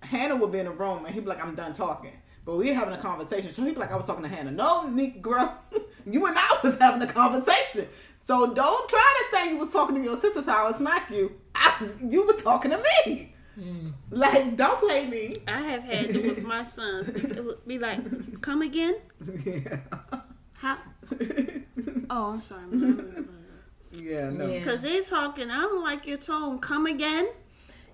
Hannah 0.00 0.36
would 0.36 0.50
be 0.50 0.58
in 0.60 0.64
the 0.64 0.72
room 0.72 1.04
and 1.04 1.14
he'd 1.14 1.20
be 1.20 1.26
like, 1.26 1.44
I'm 1.44 1.54
done 1.54 1.74
talking. 1.74 2.12
But 2.46 2.56
we 2.56 2.68
having 2.68 2.94
a 2.94 2.98
conversation. 2.98 3.52
So 3.52 3.62
he'd 3.64 3.74
be 3.74 3.80
like, 3.80 3.92
I 3.92 3.96
was 3.96 4.06
talking 4.06 4.22
to 4.22 4.28
Hannah. 4.28 4.50
No, 4.50 4.84
Negro, 4.88 5.52
you 6.06 6.26
and 6.26 6.36
I 6.38 6.58
was 6.64 6.78
having 6.78 7.02
a 7.02 7.06
conversation. 7.06 7.86
So 8.28 8.52
don't 8.52 8.88
try 8.90 9.14
to 9.30 9.36
say 9.36 9.50
you 9.52 9.58
was 9.58 9.72
talking 9.72 9.96
to 9.96 10.02
your 10.02 10.18
sister 10.18 10.42
so 10.42 10.52
I 10.52 10.66
would 10.66 10.76
smack 10.76 11.10
you. 11.10 11.32
I, 11.54 11.88
you 12.06 12.26
were 12.26 12.34
talking 12.34 12.70
to 12.72 12.76
me. 13.06 13.34
Hmm. 13.54 13.88
Like, 14.10 14.54
don't 14.54 14.78
play 14.80 15.06
me. 15.06 15.36
I 15.48 15.58
have 15.62 15.82
had 15.82 16.10
it 16.10 16.22
with 16.22 16.44
my 16.44 16.62
son. 16.62 17.06
It 17.08 17.42
would 17.42 17.66
be 17.66 17.78
like, 17.78 17.98
come 18.42 18.60
again? 18.60 18.96
Yeah. 19.44 19.80
How? 20.58 20.76
Oh, 22.10 22.32
I'm 22.32 22.40
sorry. 22.40 22.66
man. 22.66 23.28
Yeah, 23.92 24.30
no. 24.30 24.46
Yeah. 24.46 24.58
Because 24.60 24.82
they 24.82 25.02
talking, 25.02 25.50
I 25.50 25.60
don't 25.60 25.82
like 25.82 26.06
your 26.06 26.16
tone. 26.16 26.58
Come 26.58 26.86
again? 26.86 27.28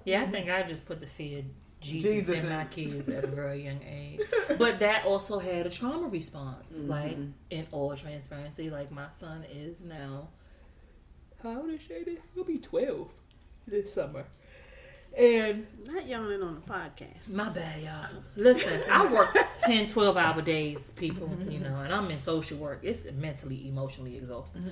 Yeah, 0.05 0.23
I 0.23 0.27
think 0.27 0.49
I 0.49 0.63
just 0.63 0.87
put 0.87 1.01
the 1.01 1.07
fear 1.07 1.41
of 1.41 1.45
Jesus, 1.85 2.11
Jesus 2.11 2.37
in 2.37 2.49
my 2.49 2.65
kids 2.65 3.09
at 3.09 3.25
a 3.25 3.29
very 3.29 3.65
young 3.65 3.81
age. 3.89 4.21
But 4.59 4.81
that 4.81 5.05
also 5.05 5.39
had 5.39 5.67
a 5.67 5.71
trauma 5.71 6.09
response. 6.09 6.79
Mm-hmm. 6.79 6.91
Like 6.91 7.17
in 7.51 7.67
all 7.73 7.95
transparency, 7.97 8.71
like 8.71 8.91
my 8.91 9.11
son 9.11 9.45
is 9.53 9.85
now 9.85 10.29
how 11.43 11.61
old 11.61 11.71
is 11.71 11.81
Shady? 11.83 12.19
He'll 12.35 12.45
be 12.45 12.59
twelve 12.59 13.09
this 13.67 13.93
summer. 13.93 14.25
And 15.17 15.67
Not 15.87 16.07
yawning 16.09 16.43
on 16.43 16.55
the 16.55 16.61
podcast. 16.61 17.29
my 17.29 17.49
bad, 17.49 17.83
y'all. 17.83 18.21
Listen, 18.35 18.81
I 18.91 19.13
work 19.13 19.29
10, 19.61 19.87
12 19.87 20.17
hour 20.17 20.43
days, 20.43 20.91
people, 20.97 21.31
you 21.49 21.61
know, 21.61 21.77
and 21.77 21.95
I'm 21.95 22.11
in 22.11 22.19
social 22.19 22.59
work. 22.59 22.81
It's 22.83 23.05
mentally, 23.13 23.69
emotionally 23.69 24.17
exhausting. 24.17 24.69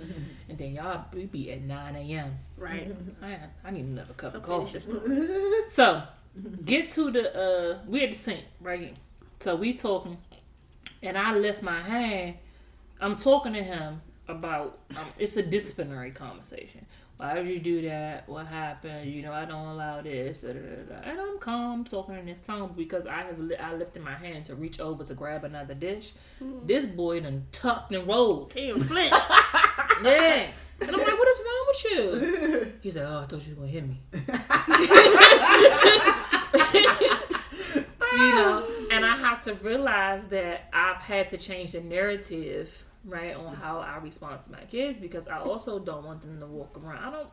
And 0.49 0.59
then 0.59 0.75
y'all 0.75 1.04
we 1.12 1.26
be 1.26 1.52
at 1.52 1.62
9 1.62 1.95
a.m. 1.95 2.38
Right. 2.57 2.90
I, 3.23 3.38
I 3.64 3.71
need 3.71 3.85
another 3.85 4.14
cup 4.14 4.31
So 4.31 4.38
of 4.38 4.42
coffee. 4.42 4.81
So, 5.69 6.02
get 6.64 6.88
to 6.90 7.10
the 7.10 7.34
uh 7.34 7.78
we 7.86 8.04
at 8.04 8.10
the 8.10 8.16
sink 8.16 8.44
right 8.60 8.80
here. 8.80 8.94
So 9.40 9.56
we 9.56 9.74
talking, 9.74 10.18
and 11.02 11.18
I 11.18 11.34
lift 11.34 11.62
my 11.62 11.80
hand. 11.80 12.36
I'm 13.00 13.16
talking 13.16 13.52
to 13.54 13.62
him 13.62 14.00
about 14.28 14.78
um, 14.96 15.04
it's 15.18 15.36
a 15.36 15.42
disciplinary 15.42 16.12
conversation. 16.12 16.86
Why 17.16 17.34
did 17.34 17.46
you 17.48 17.60
do 17.60 17.82
that? 17.88 18.28
What 18.28 18.46
happened? 18.46 19.10
You 19.12 19.22
know, 19.22 19.32
I 19.32 19.44
don't 19.44 19.66
allow 19.66 20.00
this. 20.00 20.40
Da, 20.40 20.52
da, 20.52 20.58
da, 20.58 21.00
da. 21.00 21.10
And 21.10 21.20
I'm 21.20 21.38
calm 21.38 21.84
talking 21.84 22.16
in 22.16 22.26
this 22.26 22.40
tone 22.40 22.72
because 22.76 23.06
I 23.06 23.22
have 23.22 23.38
li- 23.38 23.56
I 23.56 23.74
lifted 23.74 24.02
my 24.02 24.14
hand 24.14 24.46
to 24.46 24.54
reach 24.56 24.80
over 24.80 25.04
to 25.04 25.14
grab 25.14 25.44
another 25.44 25.74
dish. 25.74 26.12
This 26.64 26.86
boy 26.86 27.20
done 27.20 27.46
tucked 27.52 27.92
and 27.92 28.08
rolled. 28.08 28.52
He 28.54 28.68
done 28.70 28.80
flinched. 28.80 29.14
Yeah. 30.04 30.46
And 30.80 30.90
I'm 30.90 30.98
like, 30.98 31.06
what 31.06 31.12
is 31.12 31.12
wrong 31.72 32.20
with 32.20 32.22
you? 32.22 32.72
He 32.82 32.90
said, 32.90 33.06
oh, 33.08 33.20
I 33.20 33.26
thought 33.26 33.46
you 33.46 33.54
were 33.54 33.66
going 33.66 33.72
to 33.72 33.80
hit 33.80 33.88
me. 33.88 34.00
you 38.14 38.34
know, 38.34 38.66
and 38.90 39.04
I 39.04 39.16
have 39.16 39.42
to 39.44 39.54
realize 39.54 40.26
that 40.26 40.68
I've 40.72 41.00
had 41.00 41.28
to 41.30 41.38
change 41.38 41.72
the 41.72 41.80
narrative, 41.80 42.84
right, 43.04 43.34
on 43.34 43.54
how 43.54 43.78
I 43.78 43.96
respond 43.98 44.42
to 44.42 44.52
my 44.52 44.60
kids 44.70 45.00
because 45.00 45.28
I 45.28 45.38
also 45.40 45.78
don't 45.78 46.04
want 46.04 46.22
them 46.22 46.38
to 46.40 46.46
walk 46.46 46.78
around. 46.82 46.98
I 47.04 47.10
don't. 47.10 47.28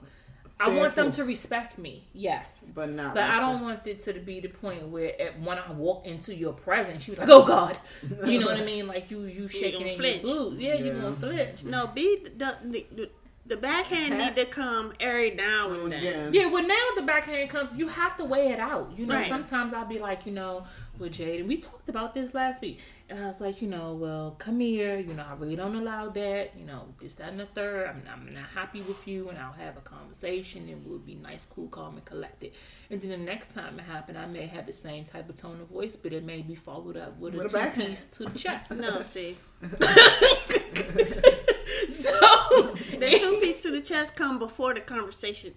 I 0.62 0.78
want 0.78 0.94
them 0.94 1.14
to 1.14 1.24
respect 1.24 1.78
me, 1.78 2.06
yes. 2.14 2.66
But 2.76 2.90
not. 2.90 3.14
But 3.14 3.22
like 3.22 3.32
I 3.32 3.40
don't 3.40 3.60
that. 3.60 3.64
want 3.64 3.88
it 3.88 4.00
to 4.00 4.14
be 4.14 4.42
the 4.42 4.50
point 4.50 4.90
where 4.90 5.14
at, 5.22 5.40
when 5.40 5.58
I 5.58 5.72
walk 5.72 6.06
into 6.06 6.36
your 6.36 6.52
presence, 6.52 7.08
you 7.08 7.16
like, 7.16 7.30
oh 7.30 7.46
God, 7.46 7.78
you 8.26 8.40
know 8.42 8.48
what 8.48 8.58
I 8.60 8.66
mean? 8.66 8.86
Like 8.86 9.10
you, 9.10 9.22
you 9.24 9.48
shaking 9.48 9.80
gonna 9.80 9.94
flinch. 9.94 10.24
your 10.26 10.36
boots. 10.50 10.62
Yeah, 10.62 10.74
you 10.74 10.86
Yeah. 10.88 10.94
gonna 10.96 11.14
flinch. 11.14 11.64
no, 11.64 11.88
be 11.88 12.26
the, 12.26 12.58
the, 12.66 12.86
the, 12.92 13.10
the 13.50 13.58
backhand 13.58 14.18
need 14.18 14.36
to 14.36 14.46
come 14.46 14.94
every 15.00 15.32
now 15.32 15.72
and 15.72 15.92
mm, 15.92 16.02
then. 16.02 16.34
Yeah, 16.34 16.46
well 16.46 16.66
now 16.66 16.86
the 16.96 17.02
backhand 17.02 17.50
comes, 17.50 17.74
you 17.74 17.88
have 17.88 18.16
to 18.18 18.24
weigh 18.26 18.50
it 18.52 18.60
out. 18.60 18.98
You 18.98 19.06
know, 19.08 19.16
Right. 19.16 19.28
sometimes 19.28 19.74
I'll 19.74 19.86
be 19.88 20.00
like, 20.00 20.26
you 20.26 20.32
know, 20.32 20.66
with 21.00 21.14
Jade, 21.14 21.40
and 21.42 21.50
we 21.50 21.58
talked 21.58 21.90
about 21.90 22.14
this 22.14 22.34
last 22.34 22.62
week. 22.62 22.80
And 23.10 23.24
I 23.24 23.26
was 23.26 23.42
like, 23.42 23.60
you 23.64 23.68
know, 23.68 23.94
well, 23.94 24.36
come 24.38 24.60
here, 24.60 24.98
you 24.98 25.16
know, 25.16 25.26
I 25.28 25.34
really 25.34 25.56
don't 25.56 25.76
allow 25.76 26.10
that, 26.10 26.52
you 26.56 26.64
know, 26.64 26.90
this, 27.00 27.16
that, 27.16 27.30
and 27.30 27.40
the 27.40 27.48
third. 27.48 27.88
I'm, 27.88 28.04
I'm 28.12 28.34
not 28.36 28.44
happy 28.54 28.82
with 28.82 29.08
you, 29.08 29.30
and 29.30 29.38
I'll 29.40 29.54
have 29.54 29.78
a 29.78 29.82
conversation, 29.82 30.70
and 30.70 30.86
we'll 30.86 31.00
be 31.00 31.16
nice, 31.16 31.48
cool, 31.48 31.70
calm, 31.70 31.96
and 31.96 32.06
collected. 32.06 32.52
And 32.92 33.02
then 33.02 33.10
the 33.10 33.18
next 33.18 33.56
time 33.56 33.80
it 33.80 33.84
happened, 33.86 34.16
I 34.20 34.28
may 34.28 34.46
have 34.46 34.68
the 34.68 34.74
same 34.74 35.06
type 35.06 35.28
of 35.28 35.38
tone 35.38 35.60
of 35.60 35.70
voice, 35.70 35.96
but 35.96 36.14
it 36.14 36.24
may 36.24 36.44
be 36.44 36.54
followed 36.54 36.98
up 36.98 37.18
with, 37.18 37.34
With 37.34 37.44
a 37.44 37.46
a 37.46 37.50
two 37.50 37.56
backhand. 37.58 37.88
piece 37.88 38.06
to 38.06 38.26
the 38.26 38.38
chest. 38.38 38.72
No, 38.76 39.02
see. 39.02 39.36
so 41.90 42.12
The 42.98 43.18
two 43.20 43.38
piece 43.42 43.62
to 43.64 43.72
the 43.72 43.82
chest 43.82 44.16
come 44.16 44.40
before 44.40 44.74
the 44.74 44.82
conversation. 44.82 45.54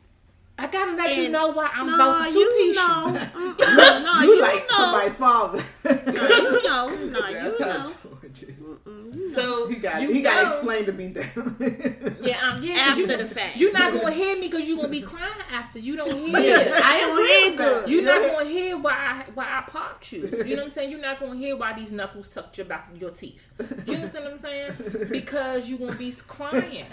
I 0.59 0.67
gotta 0.67 0.93
let 0.93 1.17
you 1.17 1.31
know 1.31 1.49
why 1.49 1.71
I'm 1.73 1.87
no, 1.87 1.95
about 1.95 2.27
to 2.27 2.33
two 2.33 2.39
you 2.39 2.53
piece. 2.73 2.77
know. 2.77 3.07
Mm-mm, 3.17 4.05
no, 4.05 4.21
You, 4.23 4.35
you, 4.35 4.41
like 4.43 4.69
know. 4.71 4.77
somebody's 4.77 5.17
father. 5.17 5.65
You 6.13 6.63
know. 6.63 6.89
No, 7.11 7.33
That's 7.33 7.59
you 7.59 7.67
know. 7.67 7.93
George 8.35 8.49
is. 8.51 9.35
So 9.35 9.69
He 9.69 9.77
got 9.77 10.03
you 10.03 10.13
he 10.13 10.23
got 10.23 10.37
know- 10.37 10.43
to 10.43 10.49
explain 10.57 10.85
to 10.87 10.93
me 10.93 11.09
down. 11.09 12.17
Yeah, 12.23 12.51
um, 12.51 12.63
yeah. 12.63 12.75
'cause 12.75 12.89
After 12.91 13.01
you, 13.01 13.07
the 13.09 13.27
fact. 13.27 13.57
You're 13.57 13.73
not 13.73 13.93
gonna 13.93 14.13
hear 14.13 14.37
me 14.37 14.49
because 14.49 14.69
you're 14.69 14.77
gonna 14.77 14.89
be 14.89 15.03
crying 15.03 15.33
after. 15.51 15.79
You 15.81 15.97
don't 15.97 16.13
hear. 16.13 16.39
yeah, 16.39 16.81
I 16.83 17.01
don't 17.01 17.13
agree 17.13 17.51
with 17.51 17.59
that. 17.59 17.91
You're 17.91 18.05
not 18.05 18.23
gonna 18.31 18.49
hear 18.49 18.79
why 18.79 18.93
I, 18.93 19.25
why 19.35 19.45
I 19.45 19.63
popped 19.69 20.13
you. 20.13 20.21
You 20.21 20.29
know 20.55 20.57
what 20.57 20.63
I'm 20.65 20.71
saying? 20.71 20.91
You're 20.91 21.01
not 21.01 21.19
gonna 21.19 21.35
hear 21.37 21.57
why 21.57 21.73
these 21.73 21.93
knuckles 21.93 22.33
tucked 22.33 22.59
your 22.59 22.67
back 22.67 22.91
your 22.99 23.11
teeth. 23.11 23.51
You 23.87 23.95
understand 23.95 24.25
what 24.27 24.35
I'm 24.35 24.39
saying? 24.39 25.09
Because 25.11 25.69
you're 25.69 25.79
gonna 25.81 25.97
be 25.99 26.13
crying. 26.29 26.87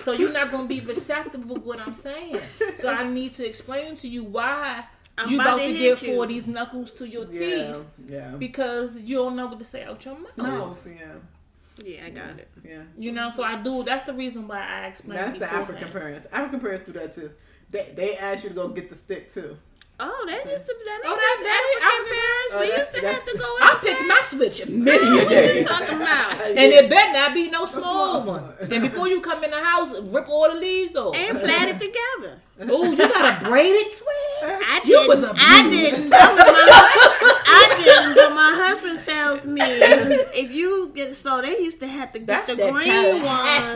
So 0.00 0.12
you're 0.12 0.32
not 0.32 0.50
gonna 0.50 0.66
be 0.68 0.80
receptive 0.80 1.50
of 1.50 1.64
what 1.64 1.78
I'm 1.80 1.94
saying. 1.94 2.38
So 2.78 2.88
I 2.88 3.02
need 3.08 3.34
to 3.34 3.46
explain 3.46 3.94
to 3.96 4.08
you 4.08 4.24
why 4.24 4.84
I'm 5.18 5.30
you 5.30 5.36
about 5.40 5.54
about 5.54 5.58
to 5.60 5.66
to 5.66 5.72
hit 5.72 5.78
give 5.80 5.98
four 5.98 6.24
of 6.24 6.28
these 6.28 6.46
knuckles 6.46 6.92
to 6.94 7.08
your 7.08 7.26
Yeah, 7.30 7.38
teeth 7.38 7.86
yeah. 8.08 8.30
because 8.32 8.98
you 8.98 9.16
don't 9.16 9.36
know 9.36 9.46
what 9.46 9.58
to 9.58 9.64
say 9.64 9.84
out 9.84 10.04
your 10.04 10.14
mouth. 10.18 10.36
Mouth, 10.36 10.86
oh. 10.86 10.90
yeah, 10.90 11.84
Yeah, 11.84 12.06
I 12.06 12.10
got 12.10 12.38
it. 12.38 12.48
yeah. 12.64 12.82
You 12.98 13.12
know, 13.12 13.30
so 13.30 13.42
I 13.42 13.56
do. 13.56 13.82
That's 13.82 14.04
the 14.04 14.12
reason 14.12 14.46
why 14.48 14.60
I 14.60 14.86
explained. 14.86 15.18
That's 15.18 15.32
the 15.32 15.38
beforehand. 15.40 15.62
African 15.70 15.88
parents. 15.92 16.26
African 16.32 16.60
parents 16.60 16.84
do 16.84 16.92
that 16.92 17.12
too. 17.14 17.30
They 17.70 17.92
they 17.96 18.16
ask 18.16 18.44
you 18.44 18.50
to 18.50 18.54
go 18.56 18.68
get 18.68 18.88
the 18.90 18.94
stick 18.94 19.28
too. 19.32 19.56
Oh, 19.98 20.24
that 20.28 20.44
used 20.44 20.66
to 20.66 20.74
that 20.84 21.00
Oh, 21.06 21.10
ain't 21.10 21.20
that's 21.24 21.42
African 21.56 21.82
African. 21.88 22.16
parents. 22.16 22.52
Oh, 22.52 22.60
we 22.60 22.66
that's- 22.68 22.80
used 22.80 22.94
to 23.00 23.08
have 23.08 23.24
to 23.24 23.38
go 23.38 23.48
I 23.62 23.76
picked 23.80 24.06
my 24.06 24.20
switch 24.24 24.68
Many 24.68 25.06
a 25.08 25.10
What 25.16 25.22
you 25.22 25.28
day. 25.28 25.64
talking 25.64 25.96
about? 25.96 26.42
And 26.46 26.72
it 26.72 26.90
better 26.90 27.12
not 27.12 27.32
be 27.34 27.48
no 27.50 27.64
small 27.64 27.82
small 27.82 28.20
one. 28.22 28.42
one. 28.42 28.72
And 28.72 28.82
before 28.82 29.08
you 29.08 29.20
come 29.22 29.42
in 29.42 29.50
the 29.50 29.62
house, 29.62 29.92
rip 29.98 30.28
all 30.28 30.52
the 30.52 30.60
leaves 30.60 30.94
off. 30.96 31.16
And 31.16 31.38
plait 31.38 31.68
it 31.72 31.78
together. 31.80 32.36
Oh, 32.70 32.84
you 32.90 32.96
got 32.96 33.42
a 33.42 33.48
braided 33.48 33.90
swing? 33.90 34.40
I 34.42 34.80
didn't. 34.84 35.08
was 35.08 35.24
I 35.24 35.68
didn't. 35.70 36.10
That 36.10 36.28
was 36.36 36.44
my, 36.44 37.42
I 37.58 37.76
didn't. 37.84 38.14
But 38.16 38.34
my 38.34 38.52
husband 38.64 39.00
tells 39.00 39.46
me 39.46 39.60
if 39.62 40.50
you 40.52 40.92
get 40.94 41.14
so 41.14 41.40
they 41.42 41.58
used 41.58 41.80
to 41.80 41.86
have 41.88 42.12
to 42.12 42.18
get 42.18 42.26
That's 42.26 42.48
the 42.50 42.56
green 42.56 43.22
ones. 43.22 43.74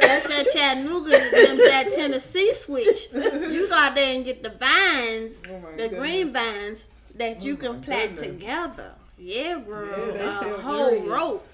That's 0.00 0.26
that 0.26 0.46
Chattanooga, 0.52 1.10
that 1.10 1.90
Tennessee 1.94 2.52
switch. 2.54 3.08
You 3.12 3.68
go 3.68 3.74
out 3.74 3.94
there 3.94 4.14
and 4.14 4.24
get 4.24 4.42
the 4.42 4.50
vines, 4.50 5.44
Oh 5.48 5.58
my 5.60 5.72
the 5.76 5.88
green 5.94 6.32
vines 6.32 6.90
that 7.16 7.44
you 7.44 7.54
Oh 7.54 7.56
can 7.56 7.72
my 7.76 7.78
plait 7.80 8.14
goodness. 8.16 8.36
together. 8.40 8.94
Yeah, 9.18 9.60
girl, 9.60 9.88
Yeah, 9.88 10.12
they 10.12 10.24
a 10.24 10.32
whole 10.62 10.88
serious. 10.90 11.08
rope. 11.08 11.46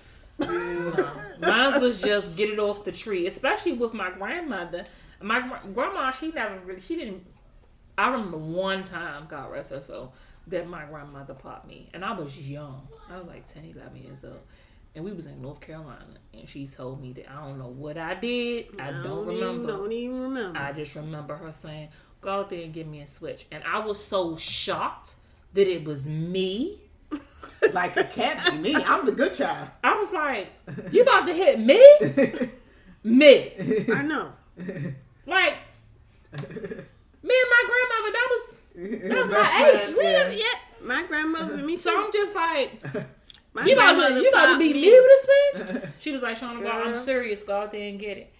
Mine 1.40 1.80
was 1.80 2.00
just 2.02 2.36
get 2.36 2.50
it 2.50 2.58
off 2.58 2.84
the 2.84 2.92
tree, 2.92 3.26
especially 3.26 3.72
with 3.72 3.94
my 3.94 4.10
grandmother. 4.10 4.84
My 5.20 5.40
gr- 5.40 5.68
grandma, 5.72 6.10
she 6.10 6.30
never 6.30 6.58
really, 6.60 6.80
she 6.80 6.96
didn't. 6.96 7.24
I 7.96 8.10
remember 8.10 8.38
one 8.38 8.84
time, 8.84 9.26
God 9.28 9.50
rest 9.50 9.70
her 9.70 9.82
soul, 9.82 10.12
that 10.48 10.68
my 10.68 10.84
grandmother 10.84 11.34
popped 11.34 11.66
me, 11.66 11.90
and 11.94 12.04
I 12.04 12.12
was 12.12 12.36
young. 12.38 12.88
I 13.10 13.18
was 13.18 13.26
like 13.26 13.46
10, 13.46 13.64
11 13.76 13.96
years 13.96 14.24
old, 14.24 14.40
and 14.94 15.04
we 15.04 15.12
was 15.12 15.26
in 15.26 15.40
North 15.40 15.60
Carolina, 15.60 16.04
and 16.32 16.48
she 16.48 16.66
told 16.66 17.00
me 17.00 17.12
that 17.14 17.30
I 17.30 17.46
don't 17.46 17.58
know 17.58 17.68
what 17.68 17.98
I 17.98 18.14
did. 18.14 18.80
I 18.80 18.90
don't, 18.90 19.30
even, 19.30 19.46
remember. 19.46 19.72
Don't 19.72 19.92
even 19.92 20.22
remember. 20.22 20.58
I 20.58 20.72
just 20.72 20.94
remember 20.94 21.36
her 21.36 21.52
saying, 21.52 21.88
"Go 22.20 22.40
out 22.40 22.50
there 22.50 22.62
and 22.62 22.72
give 22.72 22.86
me 22.86 23.00
a 23.00 23.08
switch," 23.08 23.46
and 23.52 23.62
I 23.64 23.78
was 23.78 24.04
so 24.04 24.36
shocked 24.36 25.14
that 25.54 25.66
it 25.66 25.84
was 25.84 26.08
me. 26.08 26.82
Like 27.72 27.96
it 27.96 28.12
can't 28.12 28.40
be 28.52 28.58
me. 28.58 28.74
I'm 28.86 29.04
the 29.04 29.10
good 29.10 29.34
child. 29.34 29.68
I 29.82 29.94
was 29.94 30.12
like, 30.12 30.48
"You 30.92 31.02
about 31.02 31.26
to 31.26 31.34
hit 31.34 31.58
me? 31.58 31.74
me? 33.02 33.52
I 33.92 34.02
know. 34.02 34.32
Like 35.26 35.54
me 37.22 37.34
and 37.42 37.50
my 37.50 37.62
grandmother? 37.66 38.12
That 38.12 38.28
was 38.30 38.37
That 38.78 39.18
was 39.18 39.30
my 39.30 39.72
ace. 39.74 39.96
We 39.98 40.04
have, 40.04 40.32
yeah, 40.32 40.44
my 40.84 41.04
grandmother 41.06 41.54
and 41.54 41.66
me 41.66 41.74
too. 41.74 41.80
so. 41.80 42.04
I'm 42.04 42.12
just 42.12 42.34
like, 42.34 42.82
my 43.54 43.64
you 43.64 43.72
about 43.74 43.94
to 44.08 44.14
you 44.22 44.28
about 44.28 44.42
to 44.42 44.46
popped 44.52 44.58
be 44.60 44.72
me 44.74 45.00
with 45.00 45.64
a 45.66 45.72
switch?" 45.74 45.82
She 46.00 46.12
was 46.12 46.22
like, 46.22 46.38
"Shauna, 46.38 46.68
I'm 46.72 46.94
serious. 46.94 47.42
Go 47.42 47.60
out 47.60 47.72
there 47.72 47.88
and 47.88 47.98
get 47.98 48.18
it." 48.18 48.32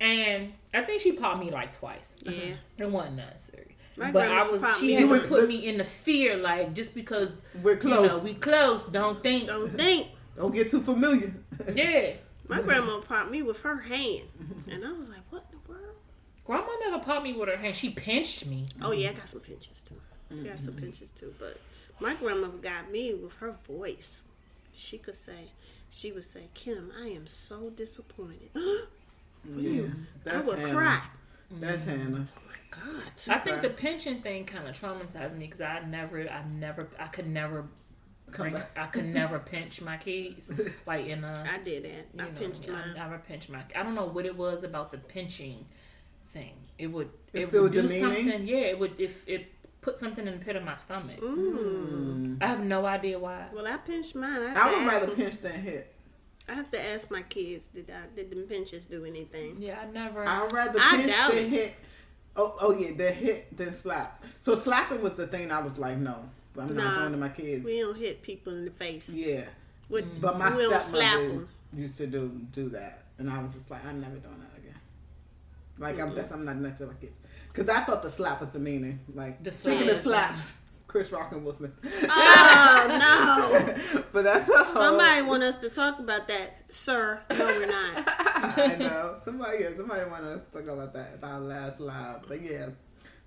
And 0.00 0.52
I 0.74 0.82
think 0.82 1.00
she 1.00 1.12
popped 1.12 1.42
me 1.42 1.50
like 1.50 1.72
twice. 1.72 2.12
Yeah. 2.22 2.32
Uh-huh. 2.32 2.52
It 2.78 2.90
wasn't 2.90 3.16
necessary. 3.16 3.76
My 3.96 4.12
but 4.12 4.30
I 4.30 4.46
was 4.50 4.62
she 4.78 4.92
had 4.92 5.08
to 5.08 5.20
put 5.28 5.48
me 5.48 5.66
in 5.66 5.78
the 5.78 5.84
fear 5.84 6.36
like 6.36 6.74
just 6.74 6.94
because 6.94 7.30
We're 7.62 7.76
close. 7.78 8.02
you 8.02 8.08
know 8.18 8.22
we 8.22 8.34
close 8.34 8.84
don't 8.84 9.22
think 9.22 9.46
Don't 9.46 9.70
think. 9.70 10.08
Don't 10.36 10.52
get 10.54 10.70
too 10.70 10.82
familiar. 10.82 11.32
yeah 11.74 12.10
My 12.46 12.60
grandma 12.60 13.00
popped 13.00 13.30
me 13.30 13.42
with 13.42 13.62
her 13.62 13.80
hand, 13.80 14.28
and 14.70 14.84
I 14.84 14.92
was 14.92 15.08
like, 15.08 15.22
"What 15.30 15.44
in 15.50 15.52
the 15.52 15.55
world?" 15.55 15.55
Grandma 16.46 16.68
never 16.80 17.02
popped 17.02 17.24
me 17.24 17.32
with 17.32 17.48
her 17.48 17.56
hand 17.56 17.74
she 17.74 17.90
pinched 17.90 18.46
me 18.46 18.66
Oh 18.82 18.92
yeah, 18.92 19.10
I 19.10 19.12
got 19.14 19.26
some 19.28 19.40
pinches 19.40 19.82
too. 19.82 20.00
I 20.30 20.42
got 20.42 20.60
some 20.60 20.74
mm-hmm. 20.74 20.84
pinches 20.84 21.10
too, 21.10 21.34
but 21.38 21.58
my 22.00 22.14
grandmother 22.14 22.58
got 22.58 22.90
me 22.90 23.14
with 23.14 23.34
her 23.38 23.52
voice. 23.66 24.26
she 24.72 24.98
could 24.98 25.16
say, 25.16 25.50
she 25.88 26.12
would 26.12 26.24
say, 26.24 26.48
Kim, 26.54 26.92
I 27.00 27.08
am 27.08 27.26
so 27.26 27.70
disappointed. 27.70 28.50
Yeah, 29.54 29.82
I 30.28 30.40
would 30.44 30.58
Hannah. 30.58 30.72
cry. 30.74 31.00
That's 31.60 31.82
mm-hmm. 31.82 32.02
Hannah. 32.02 32.26
Oh 32.36 32.40
my 32.48 32.56
God. 32.70 33.12
I 33.28 33.38
think 33.38 33.62
the 33.62 33.70
pension 33.70 34.20
thing 34.20 34.44
kind 34.44 34.66
of 34.66 34.74
traumatized 34.74 35.38
me 35.38 35.46
because 35.46 35.60
I 35.60 35.80
never, 35.88 36.28
I 36.28 36.42
never, 36.52 36.88
I 36.98 37.06
could 37.06 37.28
never, 37.28 37.64
Come 38.32 38.42
bring, 38.50 38.54
back. 38.54 38.70
I 38.76 38.86
could 38.86 39.04
never 39.04 39.38
pinch 39.52 39.80
my 39.80 39.98
kids 39.98 40.50
like 40.84 41.06
in 41.06 41.22
a. 41.22 41.44
I 41.48 41.58
did 41.62 41.84
that. 41.84 42.06
you 42.12 42.24
I 42.24 42.24
know, 42.24 42.30
pinched 42.36 42.68
I 42.68 42.72
mine. 42.72 42.94
never 42.96 43.18
pinched 43.18 43.50
my. 43.50 43.62
I 43.76 43.84
don't 43.84 43.94
know 43.94 44.06
what 44.06 44.26
it 44.26 44.36
was 44.36 44.64
about 44.64 44.90
the 44.90 44.98
pinching 44.98 45.64
thing. 46.26 46.54
It 46.78 46.88
would, 46.88 47.08
It 47.32 47.42
it, 47.42 47.50
feel 47.50 47.62
would 47.64 47.72
do 47.72 47.82
demeaning? 47.82 48.00
something. 48.24 48.46
Yeah, 48.46 48.56
it 48.58 48.78
would. 48.78 49.00
If 49.00 49.26
it 49.28 49.46
put 49.80 49.98
something 49.98 50.26
in 50.26 50.38
the 50.38 50.44
pit 50.44 50.56
of 50.56 50.64
my 50.64 50.76
stomach. 50.76 51.20
Mm. 51.20 52.42
I 52.42 52.46
have 52.46 52.64
no 52.64 52.84
idea 52.86 53.18
why. 53.18 53.46
Well, 53.54 53.66
I 53.66 53.76
pinched 53.78 54.14
mine. 54.14 54.40
I, 54.42 54.54
I 54.56 54.74
would 54.78 54.86
rather 54.86 55.06
them- 55.06 55.16
pinch 55.16 55.36
than 55.38 55.60
hit. 55.62 55.92
I 56.48 56.54
have 56.54 56.70
to 56.70 56.80
ask 56.92 57.10
my 57.10 57.22
kids, 57.22 57.66
did 57.68 57.90
I 57.90 58.06
did 58.14 58.30
the 58.30 58.36
pinches 58.36 58.86
do 58.86 59.04
anything? 59.04 59.56
Yeah, 59.58 59.80
I 59.82 59.90
never. 59.90 60.24
I'd 60.24 60.52
rather 60.52 60.78
I 60.80 60.96
pinch 60.96 61.12
doubt 61.12 61.30
than 61.32 61.38
it. 61.44 61.48
hit. 61.50 61.74
Oh, 62.36 62.54
oh 62.60 62.76
yeah, 62.78 62.90
then 62.94 63.14
hit 63.14 63.56
than 63.56 63.72
slap. 63.72 64.22
So 64.42 64.54
slapping 64.54 65.02
was 65.02 65.16
the 65.16 65.26
thing 65.26 65.50
I 65.50 65.60
was 65.60 65.76
like, 65.78 65.96
no, 65.98 66.28
I'm 66.56 66.68
not 66.76 66.84
Nah, 66.84 66.98
doing 67.00 67.12
to 67.12 67.16
my 67.18 67.30
kids. 67.30 67.64
We 67.64 67.80
don't 67.80 67.96
hit 67.96 68.22
people 68.22 68.52
in 68.52 68.64
the 68.64 68.70
face. 68.70 69.12
Yeah, 69.14 69.44
With, 69.88 70.20
but 70.20 70.38
my 70.38 70.50
we 70.54 70.62
don't 70.62 70.82
slap 70.82 71.14
stepmother 71.14 71.46
used 71.74 71.96
to 71.98 72.06
do 72.06 72.28
do 72.52 72.68
that, 72.70 73.04
and 73.18 73.28
I 73.30 73.42
was 73.42 73.54
just 73.54 73.68
like, 73.70 73.84
I'm 73.84 74.00
never 74.00 74.16
doing 74.16 74.38
that 74.38 74.45
again. 75.76 75.88
Like 75.88 76.00
I'm, 76.00 76.08
mm-hmm. 76.08 76.16
that's 76.16 76.32
I'm 76.32 76.44
not 76.44 76.56
next 76.56 76.78
to 76.78 76.86
my 76.86 76.94
kids 76.94 77.12
because 77.48 77.68
I 77.68 77.84
felt 77.84 78.02
the 78.02 78.10
slap 78.10 78.40
was 78.40 78.50
demeaning. 78.50 79.00
Like 79.14 79.42
The 79.42 79.52
speaking 79.52 79.88
of 79.88 79.96
slaps, 79.96 80.54
Chris 80.86 81.12
Rock 81.12 81.32
and 81.32 81.44
Will 81.44 81.52
Smith. 81.52 81.72
Oh 82.08 82.86
no! 82.88 84.02
but 84.12 84.24
that's 84.24 84.48
a 84.48 84.64
whole, 84.64 84.74
Somebody 84.74 85.22
want 85.22 85.42
us 85.42 85.56
to 85.58 85.70
talk 85.70 85.98
about 85.98 86.28
that, 86.28 86.72
sir. 86.72 87.22
No, 87.30 87.44
we're 87.44 87.66
not. 87.66 87.92
I 88.06 88.76
know. 88.78 89.18
Somebody, 89.24 89.64
yeah, 89.64 89.70
somebody 89.76 90.08
want 90.08 90.24
us 90.24 90.44
to 90.44 90.52
talk 90.52 90.68
about 90.68 90.94
that 90.94 91.14
at 91.14 91.24
our 91.24 91.40
last 91.40 91.80
live. 91.80 92.24
But 92.28 92.42
yeah, 92.42 92.68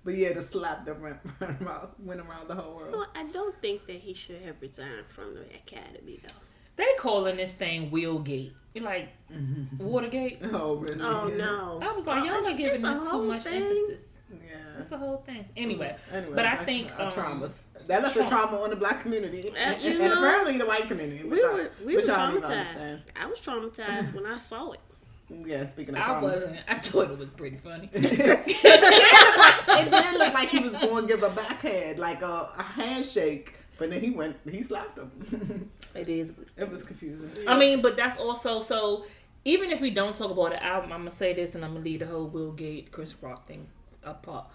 but 0.04 0.14
yeah, 0.14 0.32
the 0.32 0.42
slap 0.42 0.86
that 0.86 1.00
went 1.02 1.18
around, 1.40 1.88
went 1.98 2.20
around 2.20 2.48
the 2.48 2.54
whole 2.54 2.74
world. 2.74 2.92
Well, 2.92 3.08
I 3.14 3.24
don't 3.32 3.58
think 3.60 3.86
that 3.86 3.96
he 3.96 4.14
should 4.14 4.42
have 4.42 4.60
resigned 4.60 5.06
from 5.06 5.34
the 5.34 5.44
academy, 5.54 6.20
though. 6.22 6.34
They 6.80 6.86
calling 6.98 7.36
this 7.36 7.52
thing 7.54 7.90
Wheelgate. 7.90 8.54
You're 8.74 8.84
like 8.84 9.08
Watergate? 9.78 10.38
Oh 10.52 10.76
really? 10.76 10.98
Oh 11.00 11.30
no! 11.36 11.80
I 11.86 11.92
was 11.92 12.06
like, 12.06 12.24
y'all 12.24 12.36
are 12.36 12.50
giving 12.50 12.66
it's 12.66 12.80
this 12.80 13.10
too 13.10 13.22
much 13.24 13.44
thing. 13.44 13.62
emphasis. 13.62 14.08
Yeah. 14.32 14.56
That's 14.78 14.90
the 14.90 14.96
whole 14.98 15.18
thing. 15.18 15.44
Anyway, 15.56 15.94
Anyway, 16.12 16.32
but 16.36 16.46
I 16.46 16.54
back 16.56 16.64
think 16.64 16.88
to 16.88 17.04
um, 17.06 17.10
traumas. 17.10 17.62
That 17.88 18.02
left 18.02 18.14
a 18.16 18.20
trauma. 18.20 18.30
trauma 18.30 18.56
on 18.62 18.70
the 18.70 18.76
black 18.76 19.00
community 19.00 19.48
and, 19.58 19.76
Uh, 19.76 19.78
you 19.80 19.90
and 19.90 19.98
know, 19.98 20.12
apparently 20.12 20.56
the 20.56 20.66
white 20.66 20.86
community. 20.88 21.24
Which 21.24 21.40
We 21.40 21.44
I, 21.44 21.52
were 21.52 21.70
we 21.84 21.96
which 21.96 22.06
were 22.06 22.12
I 22.12 22.16
don't 22.30 22.36
even 22.38 22.42
traumatized. 22.50 22.58
understand. 22.60 23.02
I 23.20 23.26
was 23.26 23.40
traumatized 23.40 24.14
when 24.14 24.26
I 24.26 24.38
saw 24.38 24.72
it. 24.72 24.80
Yeah, 25.28 25.66
speaking 25.66 25.94
of 25.96 26.02
I 26.02 26.04
trauma, 26.04 26.26
wasn't. 26.28 26.56
I 26.68 26.74
thought 26.78 27.10
it 27.10 27.18
was 27.18 27.30
pretty 27.30 27.56
funny. 27.56 27.88
it 27.92 29.90
did 29.90 30.18
look 30.18 30.32
like 30.34 30.48
he 30.48 30.58
was 30.60 30.72
going 30.72 31.06
to 31.06 31.14
give 31.14 31.22
a 31.22 31.30
backhand, 31.30 31.98
like 31.98 32.22
a, 32.22 32.48
a 32.56 32.62
handshake, 32.62 33.54
but 33.78 33.90
then 33.90 34.00
he 34.00 34.10
went, 34.10 34.36
he 34.50 34.62
slapped 34.62 34.98
him. 34.98 35.70
it 35.94 36.08
is. 36.08 36.34
it 36.56 36.70
was 36.70 36.84
confusing. 36.84 37.30
I 37.46 37.58
mean, 37.58 37.82
but 37.82 37.96
that's 37.96 38.18
also 38.18 38.60
so. 38.60 39.04
Even 39.42 39.70
if 39.70 39.80
we 39.80 39.90
don't 39.90 40.14
talk 40.14 40.30
about 40.30 40.50
the 40.50 40.62
album, 40.62 40.92
I'm 40.92 41.00
gonna 41.00 41.10
say 41.10 41.32
this, 41.32 41.54
and 41.54 41.64
I'm 41.64 41.72
gonna 41.72 41.84
leave 41.84 42.00
the 42.00 42.06
whole 42.06 42.26
Will 42.26 42.52
Gate, 42.52 42.92
Chris 42.92 43.14
Rock 43.22 43.46
thing 43.46 43.68
apart. 44.04 44.46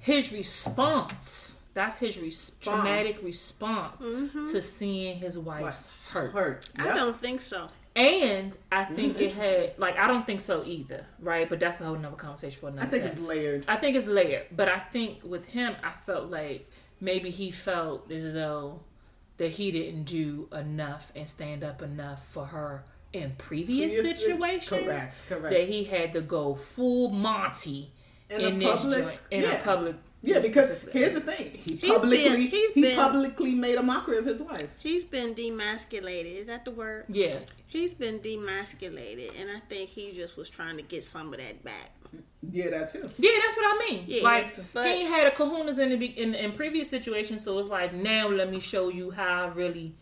His 0.00 0.32
response. 0.32 1.58
That's 1.74 2.00
his 2.00 2.18
res- 2.18 2.56
traumatic 2.60 3.22
response 3.22 4.04
mm-hmm. 4.04 4.46
to 4.46 4.60
seeing 4.60 5.16
his 5.16 5.38
wife's 5.38 5.88
hurt. 6.10 6.32
Hurt. 6.32 6.68
I 6.76 6.94
don't 6.94 7.16
think 7.16 7.40
so. 7.40 7.68
And 7.94 8.56
I 8.70 8.84
think 8.84 9.20
it 9.20 9.32
had 9.32 9.74
like 9.76 9.96
I 9.98 10.06
don't 10.06 10.24
think 10.24 10.40
so 10.40 10.64
either, 10.64 11.04
right? 11.20 11.48
But 11.48 11.60
that's 11.60 11.80
a 11.80 11.84
whole 11.84 11.96
nother 11.96 12.16
conversation 12.16 12.60
for 12.60 12.68
another 12.68 12.86
I 12.86 12.90
think 12.90 13.02
day. 13.02 13.08
it's 13.08 13.18
layered. 13.18 13.64
I 13.66 13.76
think 13.76 13.96
it's 13.96 14.06
layered, 14.06 14.46
but 14.54 14.68
I 14.68 14.78
think 14.78 15.18
with 15.24 15.46
him, 15.46 15.74
I 15.82 15.90
felt 15.90 16.30
like 16.30 16.70
maybe 17.00 17.30
he 17.30 17.50
felt 17.50 18.10
as 18.10 18.32
though 18.32 18.80
that 19.38 19.50
he 19.52 19.70
didn't 19.72 20.04
do 20.04 20.48
enough 20.52 21.10
and 21.16 21.28
stand 21.28 21.64
up 21.64 21.80
enough 21.82 22.26
for 22.26 22.46
her 22.46 22.84
in 23.12 23.32
previous 23.38 23.94
Previous- 23.94 24.20
situations. 24.20 24.82
correct, 24.84 25.14
correct. 25.28 25.50
That 25.54 25.68
he 25.68 25.84
had 25.84 26.12
to 26.14 26.20
go 26.20 26.54
full 26.54 27.08
Monty 27.10 27.90
In 28.30 28.40
in, 28.40 28.56
a 28.56 28.58
this 28.58 28.80
public- 28.82 29.04
joint 29.04 29.20
in 29.30 29.42
yeah. 29.42 29.52
a 29.52 29.62
public. 29.64 29.96
Yeah, 30.20 30.40
because 30.40 30.72
here's 30.92 31.14
the 31.14 31.20
thing: 31.20 31.48
he 31.52 31.76
He's 31.76 31.90
publicly 31.92 32.24
been- 32.24 32.40
he's 32.40 32.72
he 32.72 32.82
been- 32.82 32.96
publicly 32.96 33.52
made 33.54 33.76
a 33.78 33.82
mockery 33.84 34.18
of 34.18 34.26
his 34.26 34.42
wife. 34.42 34.68
He's 34.78 35.04
been 35.04 35.32
demasculated. 35.34 36.34
Is 36.36 36.48
that 36.48 36.64
the 36.64 36.72
word? 36.72 37.04
yeah, 37.08 37.38
He's 37.68 37.94
been 37.94 38.18
demasculated, 38.18 39.38
and 39.40 39.48
I 39.50 39.60
think 39.60 39.90
he 39.90 40.10
just 40.12 40.36
was 40.36 40.50
trying 40.50 40.76
to 40.76 40.82
get 40.82 41.04
some 41.04 41.32
of 41.32 41.38
that 41.38 41.62
back. 41.62 41.92
Yeah, 42.50 42.70
that 42.70 42.88
too. 42.88 43.08
yeah, 43.18 43.30
that's 43.42 43.56
what 43.56 43.74
I 43.74 43.88
mean. 43.90 44.04
Yeah, 44.06 44.22
like 44.22 44.72
but- 44.72 44.86
he 44.86 45.02
ain't 45.02 45.08
had 45.10 45.26
a 45.26 45.30
kahunas 45.30 45.78
in 45.78 45.90
the 45.90 45.96
be- 45.96 46.18
in, 46.18 46.34
in 46.34 46.52
previous 46.52 46.88
situations, 46.88 47.44
so 47.44 47.58
it's 47.58 47.68
like 47.68 47.92
now 47.94 48.28
let 48.28 48.50
me 48.50 48.60
show 48.60 48.88
you 48.88 49.10
how 49.10 49.44
I 49.44 49.48
really 49.48 49.94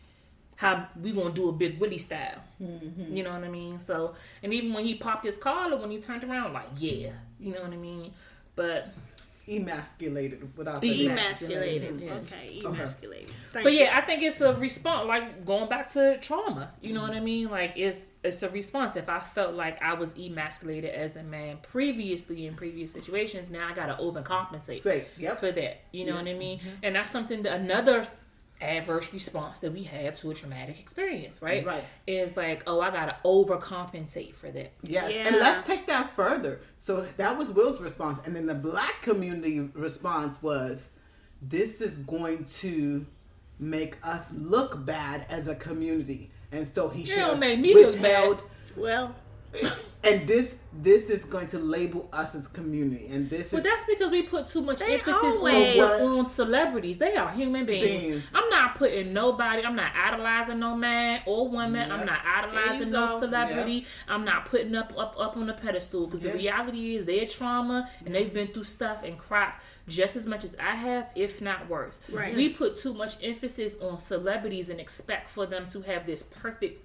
how 0.57 0.89
we 1.01 1.13
gonna 1.13 1.35
do 1.35 1.49
a 1.49 1.53
big 1.53 1.79
Willie 1.79 1.99
style. 1.99 2.41
Mm-hmm. 2.63 3.15
You 3.15 3.23
know 3.25 3.33
what 3.33 3.45
I 3.45 3.49
mean? 3.49 3.79
So, 3.79 4.15
and 4.43 4.55
even 4.55 4.73
when 4.73 4.85
he 4.85 4.95
popped 4.95 5.25
his 5.27 5.37
collar, 5.37 5.77
when 5.77 5.91
he 5.91 5.99
turned 5.99 6.25
around, 6.25 6.53
like 6.55 6.69
yeah, 6.79 7.11
you 7.39 7.53
know 7.53 7.63
what 7.63 7.73
I 7.73 7.77
mean. 7.77 8.13
But 8.55 8.89
Emasculated 9.49 10.57
without 10.57 10.83
He 10.83 11.07
the 11.07 11.13
Emasculated. 11.13 12.01
Yeah. 12.01 12.15
Okay, 12.15 12.63
emasculated. 12.65 13.31
Thank 13.53 13.65
but 13.65 13.73
yeah, 13.73 13.97
I 13.97 14.01
think 14.01 14.23
it's 14.23 14.41
a 14.41 14.55
response. 14.55 15.07
Like 15.07 15.45
going 15.47 15.69
back 15.69 15.91
to 15.93 16.19
trauma, 16.21 16.73
you 16.81 16.93
know 16.93 17.03
what 17.03 17.13
I 17.13 17.21
mean? 17.21 17.49
Like 17.49 17.75
it's 17.77 18.13
it's 18.25 18.43
a 18.43 18.51
response. 18.51 18.97
If 18.97 19.09
I 19.09 19.21
felt 19.21 19.55
like 19.55 19.81
I 19.83 19.95
was 19.95 20.15
emasculated 20.19 20.91
as 20.91 21.17
a 21.17 21.23
man 21.23 21.59
previously 21.63 22.47
in 22.47 22.55
previous 22.55 22.93
situations, 22.93 23.51
now 23.51 23.69
I 23.69 23.73
gotta 23.73 23.95
overcompensate 24.03 24.81
Say, 24.83 25.07
yep. 25.17 25.39
for 25.39 25.53
that. 25.53 25.81
You 25.93 26.07
know 26.07 26.15
Yeah. 26.15 26.23
what 26.23 26.29
I 26.29 26.35
mean? 26.35 26.59
Mm-hmm. 26.59 26.69
And 26.83 26.97
that's 26.97 27.11
something 27.11 27.43
that 27.43 27.61
another 27.61 28.07
adverse 28.61 29.13
response 29.13 29.61
that 29.61 29.73
we 29.73 29.83
have 29.83 30.17
to 30.17 30.31
a 30.31 30.35
traumatic 30.35 30.79
experience, 30.81 31.43
right? 31.43 31.65
Right. 31.65 31.85
Is 32.07 32.37
like, 32.37 32.63
oh, 32.67 32.81
I 32.81 32.91
gotta 32.91 33.17
overcompensate 33.25 34.35
for 34.35 34.51
that. 34.51 34.73
Yes, 34.83 35.13
Yeah. 35.13 35.27
and 35.29 35.37
let's 35.37 35.67
take 35.67 35.87
that 35.87 36.11
further. 36.11 36.61
So 36.77 37.07
that 37.17 37.37
was 37.37 37.53
Will's 37.53 37.81
response, 37.83 38.21
and 38.25 38.35
then 38.35 38.47
the 38.47 38.55
black 38.55 39.03
community 39.03 39.61
response 39.61 40.41
was, 40.43 40.89
"This 41.43 41.81
is 41.81 41.99
going 41.99 42.47
to 42.61 43.07
make 43.59 43.97
us 44.07 44.33
look 44.33 44.85
bad 44.87 45.27
as 45.29 45.49
a 45.49 45.55
community," 45.55 46.31
and 46.53 46.67
so 46.67 46.89
he 46.89 47.05
should 47.05 47.19
have 47.19 47.39
make 47.39 47.61
me 47.61 47.75
look 47.75 47.93
withheld. 47.93 48.43
Well, 48.77 49.15
And 50.07 50.27
this 50.29 50.55
this 50.79 51.09
is 51.09 51.25
going 51.25 51.47
to 51.47 51.59
label 51.59 52.07
us 52.13 52.35
as 52.35 52.49
community, 52.49 53.07
and 53.11 53.31
this 53.31 53.51
But 53.51 53.59
is 53.59 53.65
that's 53.65 53.85
because 53.87 54.11
we 54.11 54.23
put 54.23 54.47
too 54.47 54.61
much 54.61 54.83
emphasis 54.83 55.15
always- 55.23 55.79
on, 55.79 56.19
on 56.19 56.27
celebrities. 56.27 56.99
They 56.99 57.17
are 57.17 57.31
human 57.33 57.65
beings. 57.65 57.89
Beings. 57.89 58.31
I'm 58.35 58.49
not 58.51 58.75
putting 58.75 59.15
nobody. 59.15 59.65
I'm 59.65 59.75
not 59.75 59.91
idolizing 59.97 60.59
no 60.59 60.77
man 60.77 61.23
or 61.25 61.49
woman. 61.49 61.91
I'm 61.91 62.05
not 62.05 62.21
idolizing 62.27 62.91
no 62.91 63.07
go. 63.07 63.21
celebrity. 63.21 63.87
I'm 64.07 64.25
not 64.27 64.45
putting 64.45 64.75
up 64.75 64.93
up 64.99 65.15
up 65.19 65.37
on 65.39 65.47
the 65.47 65.55
pedestal 65.55 66.07
because 66.07 66.21
Yeah. 66.21 66.33
the 66.33 66.39
reality 66.39 66.97
is 66.97 67.05
their 67.07 67.25
trauma 67.27 67.89
and 68.05 68.15
they've 68.15 68.33
been 68.33 68.49
through 68.49 68.65
stuff 68.65 69.03
and 69.03 69.17
crap 69.19 69.63
just 69.89 70.15
as 70.17 70.27
much 70.27 70.45
as 70.45 70.57
I 70.57 70.75
have, 70.75 71.11
if 71.15 71.41
not 71.41 71.69
worse. 71.71 72.01
Right. 72.13 72.35
We 72.35 72.51
put 72.51 72.77
too 72.77 72.93
much 72.93 73.15
emphasis 73.23 73.79
on 73.81 73.97
celebrities 73.99 74.69
and 74.69 74.79
expect 74.81 75.31
for 75.31 75.47
them 75.47 75.69
to 75.69 75.81
have 75.83 76.05
this 76.07 76.23
perfect 76.23 76.83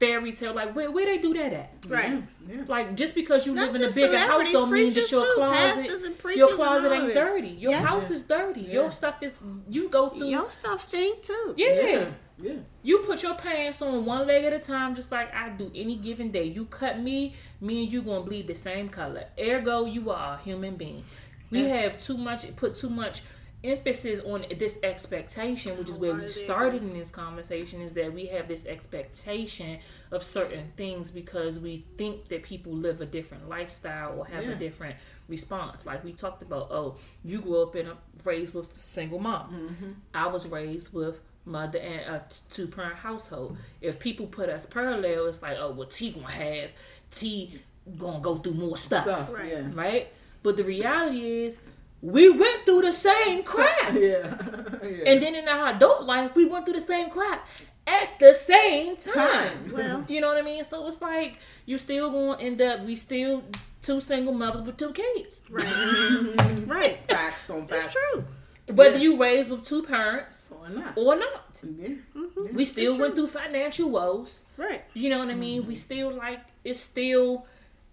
fairy 0.00 0.32
tale. 0.32 0.54
Like 0.54 0.74
where 0.74 0.90
where 0.90 1.06
they 1.06 1.18
do 1.18 1.34
that 1.34 1.52
at? 1.52 1.72
right. 1.88 2.22
yeah. 2.48 2.62
Like 2.66 2.94
just 2.96 3.14
because 3.14 3.46
you 3.46 3.54
Not 3.54 3.66
live 3.68 3.76
in 3.76 3.82
a 3.82 3.84
just 3.86 3.96
bigger 3.98 4.18
house 4.18 4.50
don't 4.52 4.70
mean 4.70 4.92
that 4.92 5.10
your 5.10 5.20
too, 5.22 5.32
closet 5.36 5.56
pastors 5.56 6.02
and 6.04 6.18
preachers 6.18 6.38
your 6.38 6.54
closet 6.56 6.92
ain't 6.92 7.14
dirty. 7.14 7.48
Your 7.48 7.72
Yeah. 7.72 7.82
house 7.82 8.10
is 8.10 8.22
dirty. 8.22 8.60
Yeah. 8.62 8.72
Your 8.74 8.90
stuff 8.92 9.16
is 9.22 9.40
you 9.68 9.88
go 9.88 10.08
through 10.10 10.28
Your 10.28 10.48
stuff 10.50 10.80
stink 10.80 11.22
too. 11.22 11.54
yeah. 11.56 11.72
yeah, 11.72 12.10
yeah. 12.40 12.52
You 12.82 12.98
put 12.98 13.22
your 13.22 13.34
pants 13.34 13.82
on 13.82 14.04
one 14.04 14.26
leg 14.26 14.44
at 14.44 14.52
a 14.52 14.58
time 14.60 14.94
just 14.94 15.10
like 15.10 15.34
I 15.34 15.48
do 15.50 15.70
any 15.74 15.96
given 15.96 16.30
day. 16.30 16.44
You 16.44 16.66
cut 16.66 16.98
me, 17.00 17.34
me 17.60 17.82
and 17.84 17.92
you 17.92 18.02
gonna 18.02 18.20
bleed 18.24 18.46
the 18.46 18.54
same 18.54 18.88
color. 18.88 19.24
Ergo 19.38 19.84
you 19.84 20.10
are 20.10 20.34
a 20.34 20.38
human 20.38 20.76
being. 20.76 21.04
We 21.50 21.64
have 21.64 21.98
too 21.98 22.16
much 22.18 22.54
put 22.56 22.74
too 22.74 22.90
much 22.90 23.22
emphasis 23.64 24.20
on 24.20 24.44
this 24.56 24.78
expectation, 24.82 25.76
which 25.76 25.88
is 25.88 25.98
where 25.98 26.14
we 26.14 26.28
started 26.28 26.82
in 26.82 26.92
this 26.92 27.10
conversation, 27.10 27.80
is 27.80 27.92
that 27.94 28.12
we 28.12 28.26
have 28.26 28.46
this 28.48 28.66
expectation 28.66 29.78
of 30.12 30.22
certain 30.22 30.72
things 30.76 31.10
because 31.10 31.58
we 31.58 31.84
think 31.96 32.28
that 32.28 32.42
people 32.42 32.72
live 32.72 33.00
a 33.00 33.06
different 33.06 33.48
lifestyle 33.48 34.18
or 34.18 34.26
have 34.26 34.44
Yeah. 34.44 34.52
a 34.52 34.56
different 34.56 34.96
response. 35.28 35.84
Like 35.86 36.04
we 36.04 36.12
talked 36.12 36.42
about, 36.42 36.68
oh, 36.70 36.96
you 37.24 37.40
grew 37.40 37.62
up 37.62 37.74
in 37.76 37.86
a 37.88 37.96
raised 38.24 38.54
with 38.54 38.78
single 38.78 39.18
mom. 39.18 39.96
I 40.14 40.26
was 40.28 40.46
raised 40.48 40.94
with 40.94 41.20
mother 41.44 41.78
and 41.78 42.08
uh, 42.10 42.14
a 42.18 42.22
two 42.52 42.66
parent 42.68 42.96
household. 42.96 43.56
If 43.80 43.98
people 43.98 44.26
put 44.26 44.48
us 44.50 44.66
parallel, 44.66 45.26
it's 45.26 45.42
like, 45.42 45.56
oh, 45.58 45.70
well, 45.72 45.88
T 45.88 46.10
gonna 46.10 46.30
have 46.30 46.72
T 47.10 47.58
gonna 47.96 48.20
go 48.20 48.36
through 48.36 48.54
more 48.54 48.76
stuff, 48.76 49.04
Stuff, 49.04 49.34
Right. 49.34 49.48
yeah. 49.48 49.68
right? 49.72 50.08
But 50.42 50.56
the 50.58 50.64
reality 50.64 51.44
is, 51.44 51.58
we 52.02 52.30
went 52.30 52.64
through 52.64 52.82
the 52.82 52.92
same 52.92 53.42
crap. 53.52 53.92
yeah, 53.94 54.36
yeah. 54.82 55.10
And 55.10 55.22
then 55.22 55.34
in 55.34 55.48
our 55.48 55.70
adult 55.74 56.04
life, 56.04 56.34
we 56.34 56.44
went 56.44 56.64
through 56.64 56.74
the 56.74 56.80
same 56.80 57.10
crap. 57.10 57.46
at 57.86 58.18
the 58.20 58.34
same 58.34 58.96
time. 58.96 59.14
Time. 59.14 59.72
Well, 59.72 60.04
You 60.08 60.20
know 60.20 60.28
what 60.28 60.36
I 60.38 60.42
mean? 60.42 60.62
So 60.64 60.86
it's 60.86 61.00
like 61.02 61.38
you 61.66 61.78
still 61.78 62.10
gonna 62.10 62.42
end 62.42 62.60
up. 62.60 62.84
We 62.84 62.96
still 62.96 63.42
two 63.82 64.00
single 64.00 64.34
mothers 64.34 64.62
with 64.62 64.76
two 64.76 64.92
kids. 64.92 65.44
right, 65.50 65.64
right. 66.66 66.98
Facts 67.08 67.48
on 67.50 67.66
facts. 67.66 67.86
That's 67.86 67.94
true. 67.94 68.24
Whether 68.74 68.98
you 68.98 69.16
raised 69.18 69.50
with 69.50 69.64
two 69.64 69.82
parents 69.82 70.50
Or 70.52 70.68
not. 70.68 70.92
or 70.98 71.16
not, 71.16 71.62
Yeah. 71.64 71.88
Mm-hmm. 72.14 72.54
we 72.54 72.66
still 72.66 72.98
went 73.00 73.14
through 73.14 73.28
financial 73.28 73.88
woes. 73.88 74.40
Right. 74.58 74.82
You 74.92 75.08
know 75.08 75.18
what 75.20 75.28
I 75.30 75.34
mean? 75.34 75.60
We 75.66 75.72
mm-hmm. 75.72 75.74
still 75.76 76.10
like 76.12 76.40
it's 76.64 76.78
still. 76.80 77.46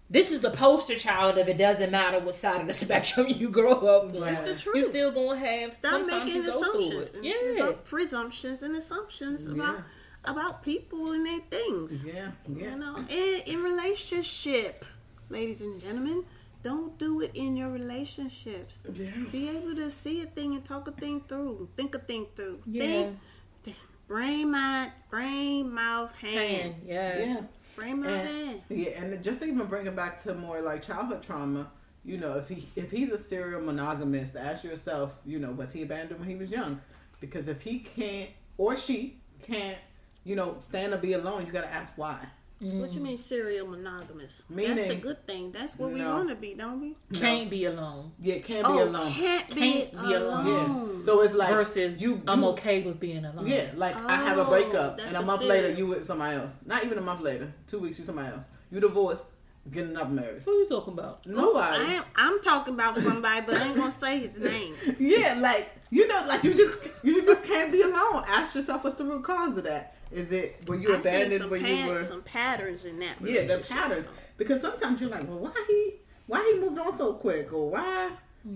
This 0.08 0.30
is 0.30 0.40
the 0.40 0.50
poster 0.50 0.94
child 0.96 1.36
of 1.36 1.48
it 1.48 1.58
doesn't 1.58 1.90
matter 1.90 2.20
what 2.20 2.34
side 2.36 2.60
of 2.60 2.66
the 2.68 2.72
spectrum 2.84 3.26
you 3.28 3.50
grow 3.50 3.72
up 3.72 4.04
on. 4.14 4.20
That's 4.20 4.40
the 4.42 4.50
You 4.52 4.56
truth. 4.56 4.86
still 4.86 5.10
gonna 5.10 5.38
have 5.38 5.74
Stop 5.74 6.06
making 6.06 6.36
you 6.36 6.44
go 6.46 6.52
through 6.62 6.78
assumptions. 6.90 7.14
Yeah. 7.22 7.66
and 7.66 7.84
presumptions 7.84 8.62
and 8.62 8.76
assumptions 8.76 9.46
about 9.46 9.78
about 10.24 10.62
people 10.62 11.12
and 11.12 11.24
their 11.26 11.40
things. 11.50 12.04
Yeah. 12.04 12.30
Yeah. 12.48 12.72
You 12.72 12.78
know, 12.78 12.96
and 12.96 13.42
in 13.46 13.62
relationship, 13.62 14.84
ladies 15.28 15.62
and 15.62 15.80
gentlemen, 15.80 16.24
don't 16.62 16.96
do 16.98 17.20
it 17.20 17.30
in 17.34 17.56
your 17.56 17.70
relationships. 17.70 18.80
Yeah. 18.92 19.10
Be 19.32 19.48
able 19.50 19.74
to 19.76 19.90
see 19.90 20.22
a 20.22 20.26
thing 20.26 20.54
and 20.54 20.64
talk 20.64 20.88
a 20.88 20.92
thing 20.92 21.20
through, 21.28 21.68
think 21.76 21.94
a 21.94 21.98
thing 21.98 22.26
through. 22.34 22.60
Yeah. 22.66 22.82
Think, 22.82 23.18
think, 23.62 23.76
brain, 24.08 24.50
mind, 24.50 24.92
brain, 25.10 25.72
mouth, 25.72 26.16
hand. 26.18 26.74
And 26.74 26.88
yes. 26.88 27.18
Yeah. 27.40 27.46
Brain, 27.76 28.00
mouth, 28.00 28.10
And, 28.10 28.62
yeah, 28.68 29.02
and 29.02 29.22
just 29.22 29.40
to 29.40 29.46
even 29.46 29.66
bring 29.66 29.86
it 29.86 29.94
back 29.94 30.22
to 30.22 30.34
more 30.34 30.60
like 30.60 30.82
childhood 30.82 31.22
trauma, 31.22 31.70
you 32.04 32.18
know, 32.18 32.36
if 32.38 32.48
he 32.48 32.68
if 32.76 32.90
he's 32.90 33.10
a 33.10 33.18
serial 33.18 33.60
monogamist, 33.60 34.36
ask 34.36 34.64
yourself, 34.64 35.20
you 35.26 35.38
know, 35.38 35.52
was 35.52 35.72
he 35.72 35.82
abandoned 35.82 36.20
when 36.20 36.28
he 36.28 36.36
was 36.36 36.50
young? 36.50 36.80
Because 37.20 37.48
if 37.48 37.62
he 37.62 37.80
can't 37.80 38.30
or 38.56 38.76
she 38.76 39.16
can't, 39.42 39.78
you 40.24 40.36
know, 40.36 40.56
stand 40.58 40.92
or 40.92 40.98
be 40.98 41.12
alone, 41.12 41.46
you 41.46 41.52
gotta 41.52 41.72
ask 41.72 41.92
why. 41.96 42.18
What 42.58 42.94
you 42.94 43.00
mm. 43.00 43.04
mean 43.04 43.16
serial 43.18 43.66
monogamous? 43.66 44.44
That's 44.48 44.88
the 44.88 44.94
good 44.96 45.26
thing. 45.26 45.52
That's 45.52 45.78
what 45.78 45.92
we 45.92 46.02
want 46.02 46.30
to 46.30 46.34
be, 46.34 46.54
don't 46.54 46.80
we? 46.80 46.96
Can't 47.12 47.50
be 47.50 47.66
alone. 47.66 48.12
Yeah, 48.18 48.38
can't 48.38 48.66
be 48.66 48.72
oh, 48.72 48.84
alone. 48.84 49.12
can't 49.12 49.48
be 49.54 49.72
Can't 49.72 49.92
be 49.92 50.14
alone. 50.14 50.46
alone. 50.46 50.96
Yeah. 51.00 51.04
So 51.04 51.20
it's 51.20 51.34
like 51.34 51.50
Versus 51.50 52.00
you, 52.00 52.22
I'm 52.26 52.44
okay 52.44 52.82
with 52.82 52.98
being 52.98 53.26
alone. 53.26 53.46
Yeah, 53.46 53.70
like 53.76 53.94
I 53.94 54.16
have 54.16 54.38
a 54.38 54.46
Oh, 54.46 54.48
breakup, 54.48 54.98
and 55.00 55.14
a 55.14 55.20
a 55.20 55.24
month 55.24 55.40
serial. 55.40 55.54
later 55.54 55.74
you 55.74 55.86
with 55.86 56.06
somebody 56.06 56.36
else. 56.36 56.56
Not 56.64 56.82
even 56.84 56.96
a 56.96 57.02
month 57.02 57.20
later, 57.20 57.52
two 57.66 57.78
weeks 57.78 57.98
you 57.98 58.06
somebody 58.06 58.28
else. 58.28 58.44
You 58.70 58.80
divorced, 58.80 59.24
getting 59.70 59.90
another 59.90 60.10
marriage. 60.10 60.44
Who 60.44 60.52
you 60.52 60.66
talking 60.66 60.94
about? 60.94 61.26
Nobody. 61.26 61.84
I 61.84 61.92
am, 61.94 62.04
I'm 62.16 62.40
talking 62.40 62.72
about 62.74 62.96
somebody, 62.96 63.44
but 63.46 63.56
I 63.60 63.66
ain't 63.66 63.76
gonna 63.76 63.92
say 63.92 64.18
his 64.20 64.38
name. 64.38 64.74
Yeah, 64.98 65.36
like 65.40 65.70
you 65.90 66.08
know, 66.08 66.24
like 66.26 66.42
you 66.42 66.54
just 66.54 66.78
you 67.04 67.15
just 67.26 67.44
can't 67.44 67.70
be 67.72 67.82
alone. 67.82 68.22
Ask 68.28 68.54
yourself 68.54 68.84
what's 68.84 68.96
the 68.96 69.04
root 69.04 69.24
cause 69.24 69.56
of 69.58 69.64
that. 69.64 69.94
Is 70.10 70.30
it 70.32 70.56
were 70.68 70.76
you 70.76 70.94
I 70.94 71.00
seen 71.00 71.12
abandoned 71.14 71.40
some, 71.42 71.50
when 71.50 71.60
you 71.60 71.66
pat- 71.76 71.90
were 71.90 72.02
some 72.04 72.22
patterns 72.22 72.84
in 72.84 72.98
that. 73.00 73.14
yeah 73.20 73.42
the 73.44 73.66
patterns 73.68 74.08
because 74.38 74.60
sometimes 74.60 75.00
you're 75.00 75.10
like 75.10 75.26
well 75.28 75.38
why 75.40 75.64
he 75.68 75.94
why 76.26 76.52
he 76.54 76.60
moved 76.60 76.78
on 76.78 76.96
so 76.96 77.14
quick 77.14 77.52
or 77.52 77.70
why 77.70 78.10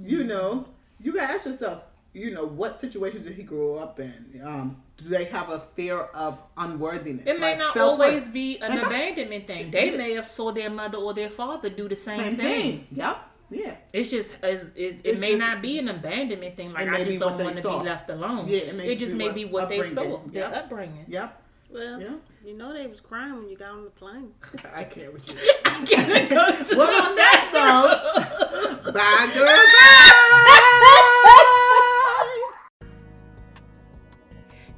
you 0.04 0.22
know 0.24 0.66
you 1.00 1.12
gotta 1.12 1.33
ask 1.33 1.46
yourself 1.46 1.87
you 2.12 2.30
know 2.30 2.46
what 2.46 2.76
situations 2.76 3.24
did 3.26 3.35
he 3.35 3.42
grow 3.42 3.78
up 3.78 3.98
in 3.98 4.40
um 4.44 4.80
do 4.96 5.09
they 5.09 5.24
have 5.24 5.50
a 5.50 5.59
fear 5.74 5.98
of 6.14 6.40
unworthiness 6.56 7.26
It 7.26 7.40
may 7.40 7.50
Like 7.50 7.59
not 7.59 7.74
self-worth. 7.74 8.09
always 8.09 8.28
be 8.28 8.59
an 8.59 8.70
And 8.70 8.74
some- 8.80 8.87
abandonment 8.88 9.46
thing. 9.48 9.70
They 9.72 9.90
Yeah. 9.90 9.96
may 9.96 10.12
have 10.14 10.26
saw 10.26 10.52
their 10.52 10.70
mother 10.70 10.98
or 10.98 11.14
their 11.14 11.30
father 11.30 11.68
do 11.70 11.88
the 11.88 11.96
same, 11.96 12.20
same 12.20 12.37
thing. 12.37 12.62
thing 12.62 12.87
yep 12.92 13.18
yeah 13.50 13.74
It's 13.92 14.08
just 14.08 14.30
as 14.42 14.70
it, 14.76 14.78
it 14.78 15.00
It's 15.04 15.20
may 15.20 15.28
just- 15.30 15.40
not 15.40 15.60
be 15.62 15.78
an 15.78 15.88
abandonment 15.88 16.56
thing. 16.56 16.72
Like 16.72 16.88
I 16.88 17.04
just 17.04 17.18
don't 17.18 17.38
want 17.42 17.56
to 17.56 17.62
be 17.62 17.68
left 17.68 18.08
alone. 18.10 18.46
Yeah, 18.48 18.58
it 18.58 18.74
may 18.76 18.94
just 18.94 19.12
be 19.14 19.18
may 19.18 19.26
what 19.26 19.34
be 19.34 19.44
what 19.44 19.68
they 19.68 19.82
saw, 19.82 20.02
upbringing. 20.02 20.30
their 20.32 20.54
upbringing. 20.54 21.04
yep 21.08 21.42
Well, 21.72 22.00
Yeah. 22.00 22.14
you 22.44 22.56
know 22.56 22.72
they 22.72 22.86
was 22.86 23.00
crying 23.00 23.34
when 23.36 23.48
you 23.48 23.56
got 23.56 23.72
on 23.74 23.84
the 23.84 23.90
plane. 23.90 24.32
I 24.74 24.84
can't 24.84 25.12
with 25.12 25.28
you 25.28 25.34
I 25.64 25.84
can't 25.84 26.30
go 26.30 26.50
to 26.64 26.76
well 26.76 27.10
on 27.10 27.16
that 27.16 27.50
note 27.52 28.94
bye 28.94 29.30
girl 29.34 29.46
bye 29.46 29.56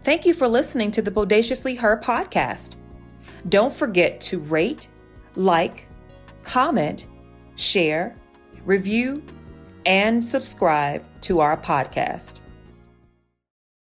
Thank 0.04 0.26
you 0.26 0.35
for 0.35 0.48
listening 0.48 0.90
to 0.92 1.02
the 1.02 1.11
Bodaciously 1.12 1.76
Her 1.76 1.96
podcast. 1.96 2.76
Don't 3.48 3.72
forget 3.72 4.20
to 4.22 4.40
rate, 4.40 4.88
like, 5.37 5.88
comment, 6.42 7.06
share, 7.54 8.12
review, 8.64 9.22
and 9.87 10.22
subscribe 10.25 11.05
to 11.22 11.40
our 11.40 11.57
podcast. 11.57 12.40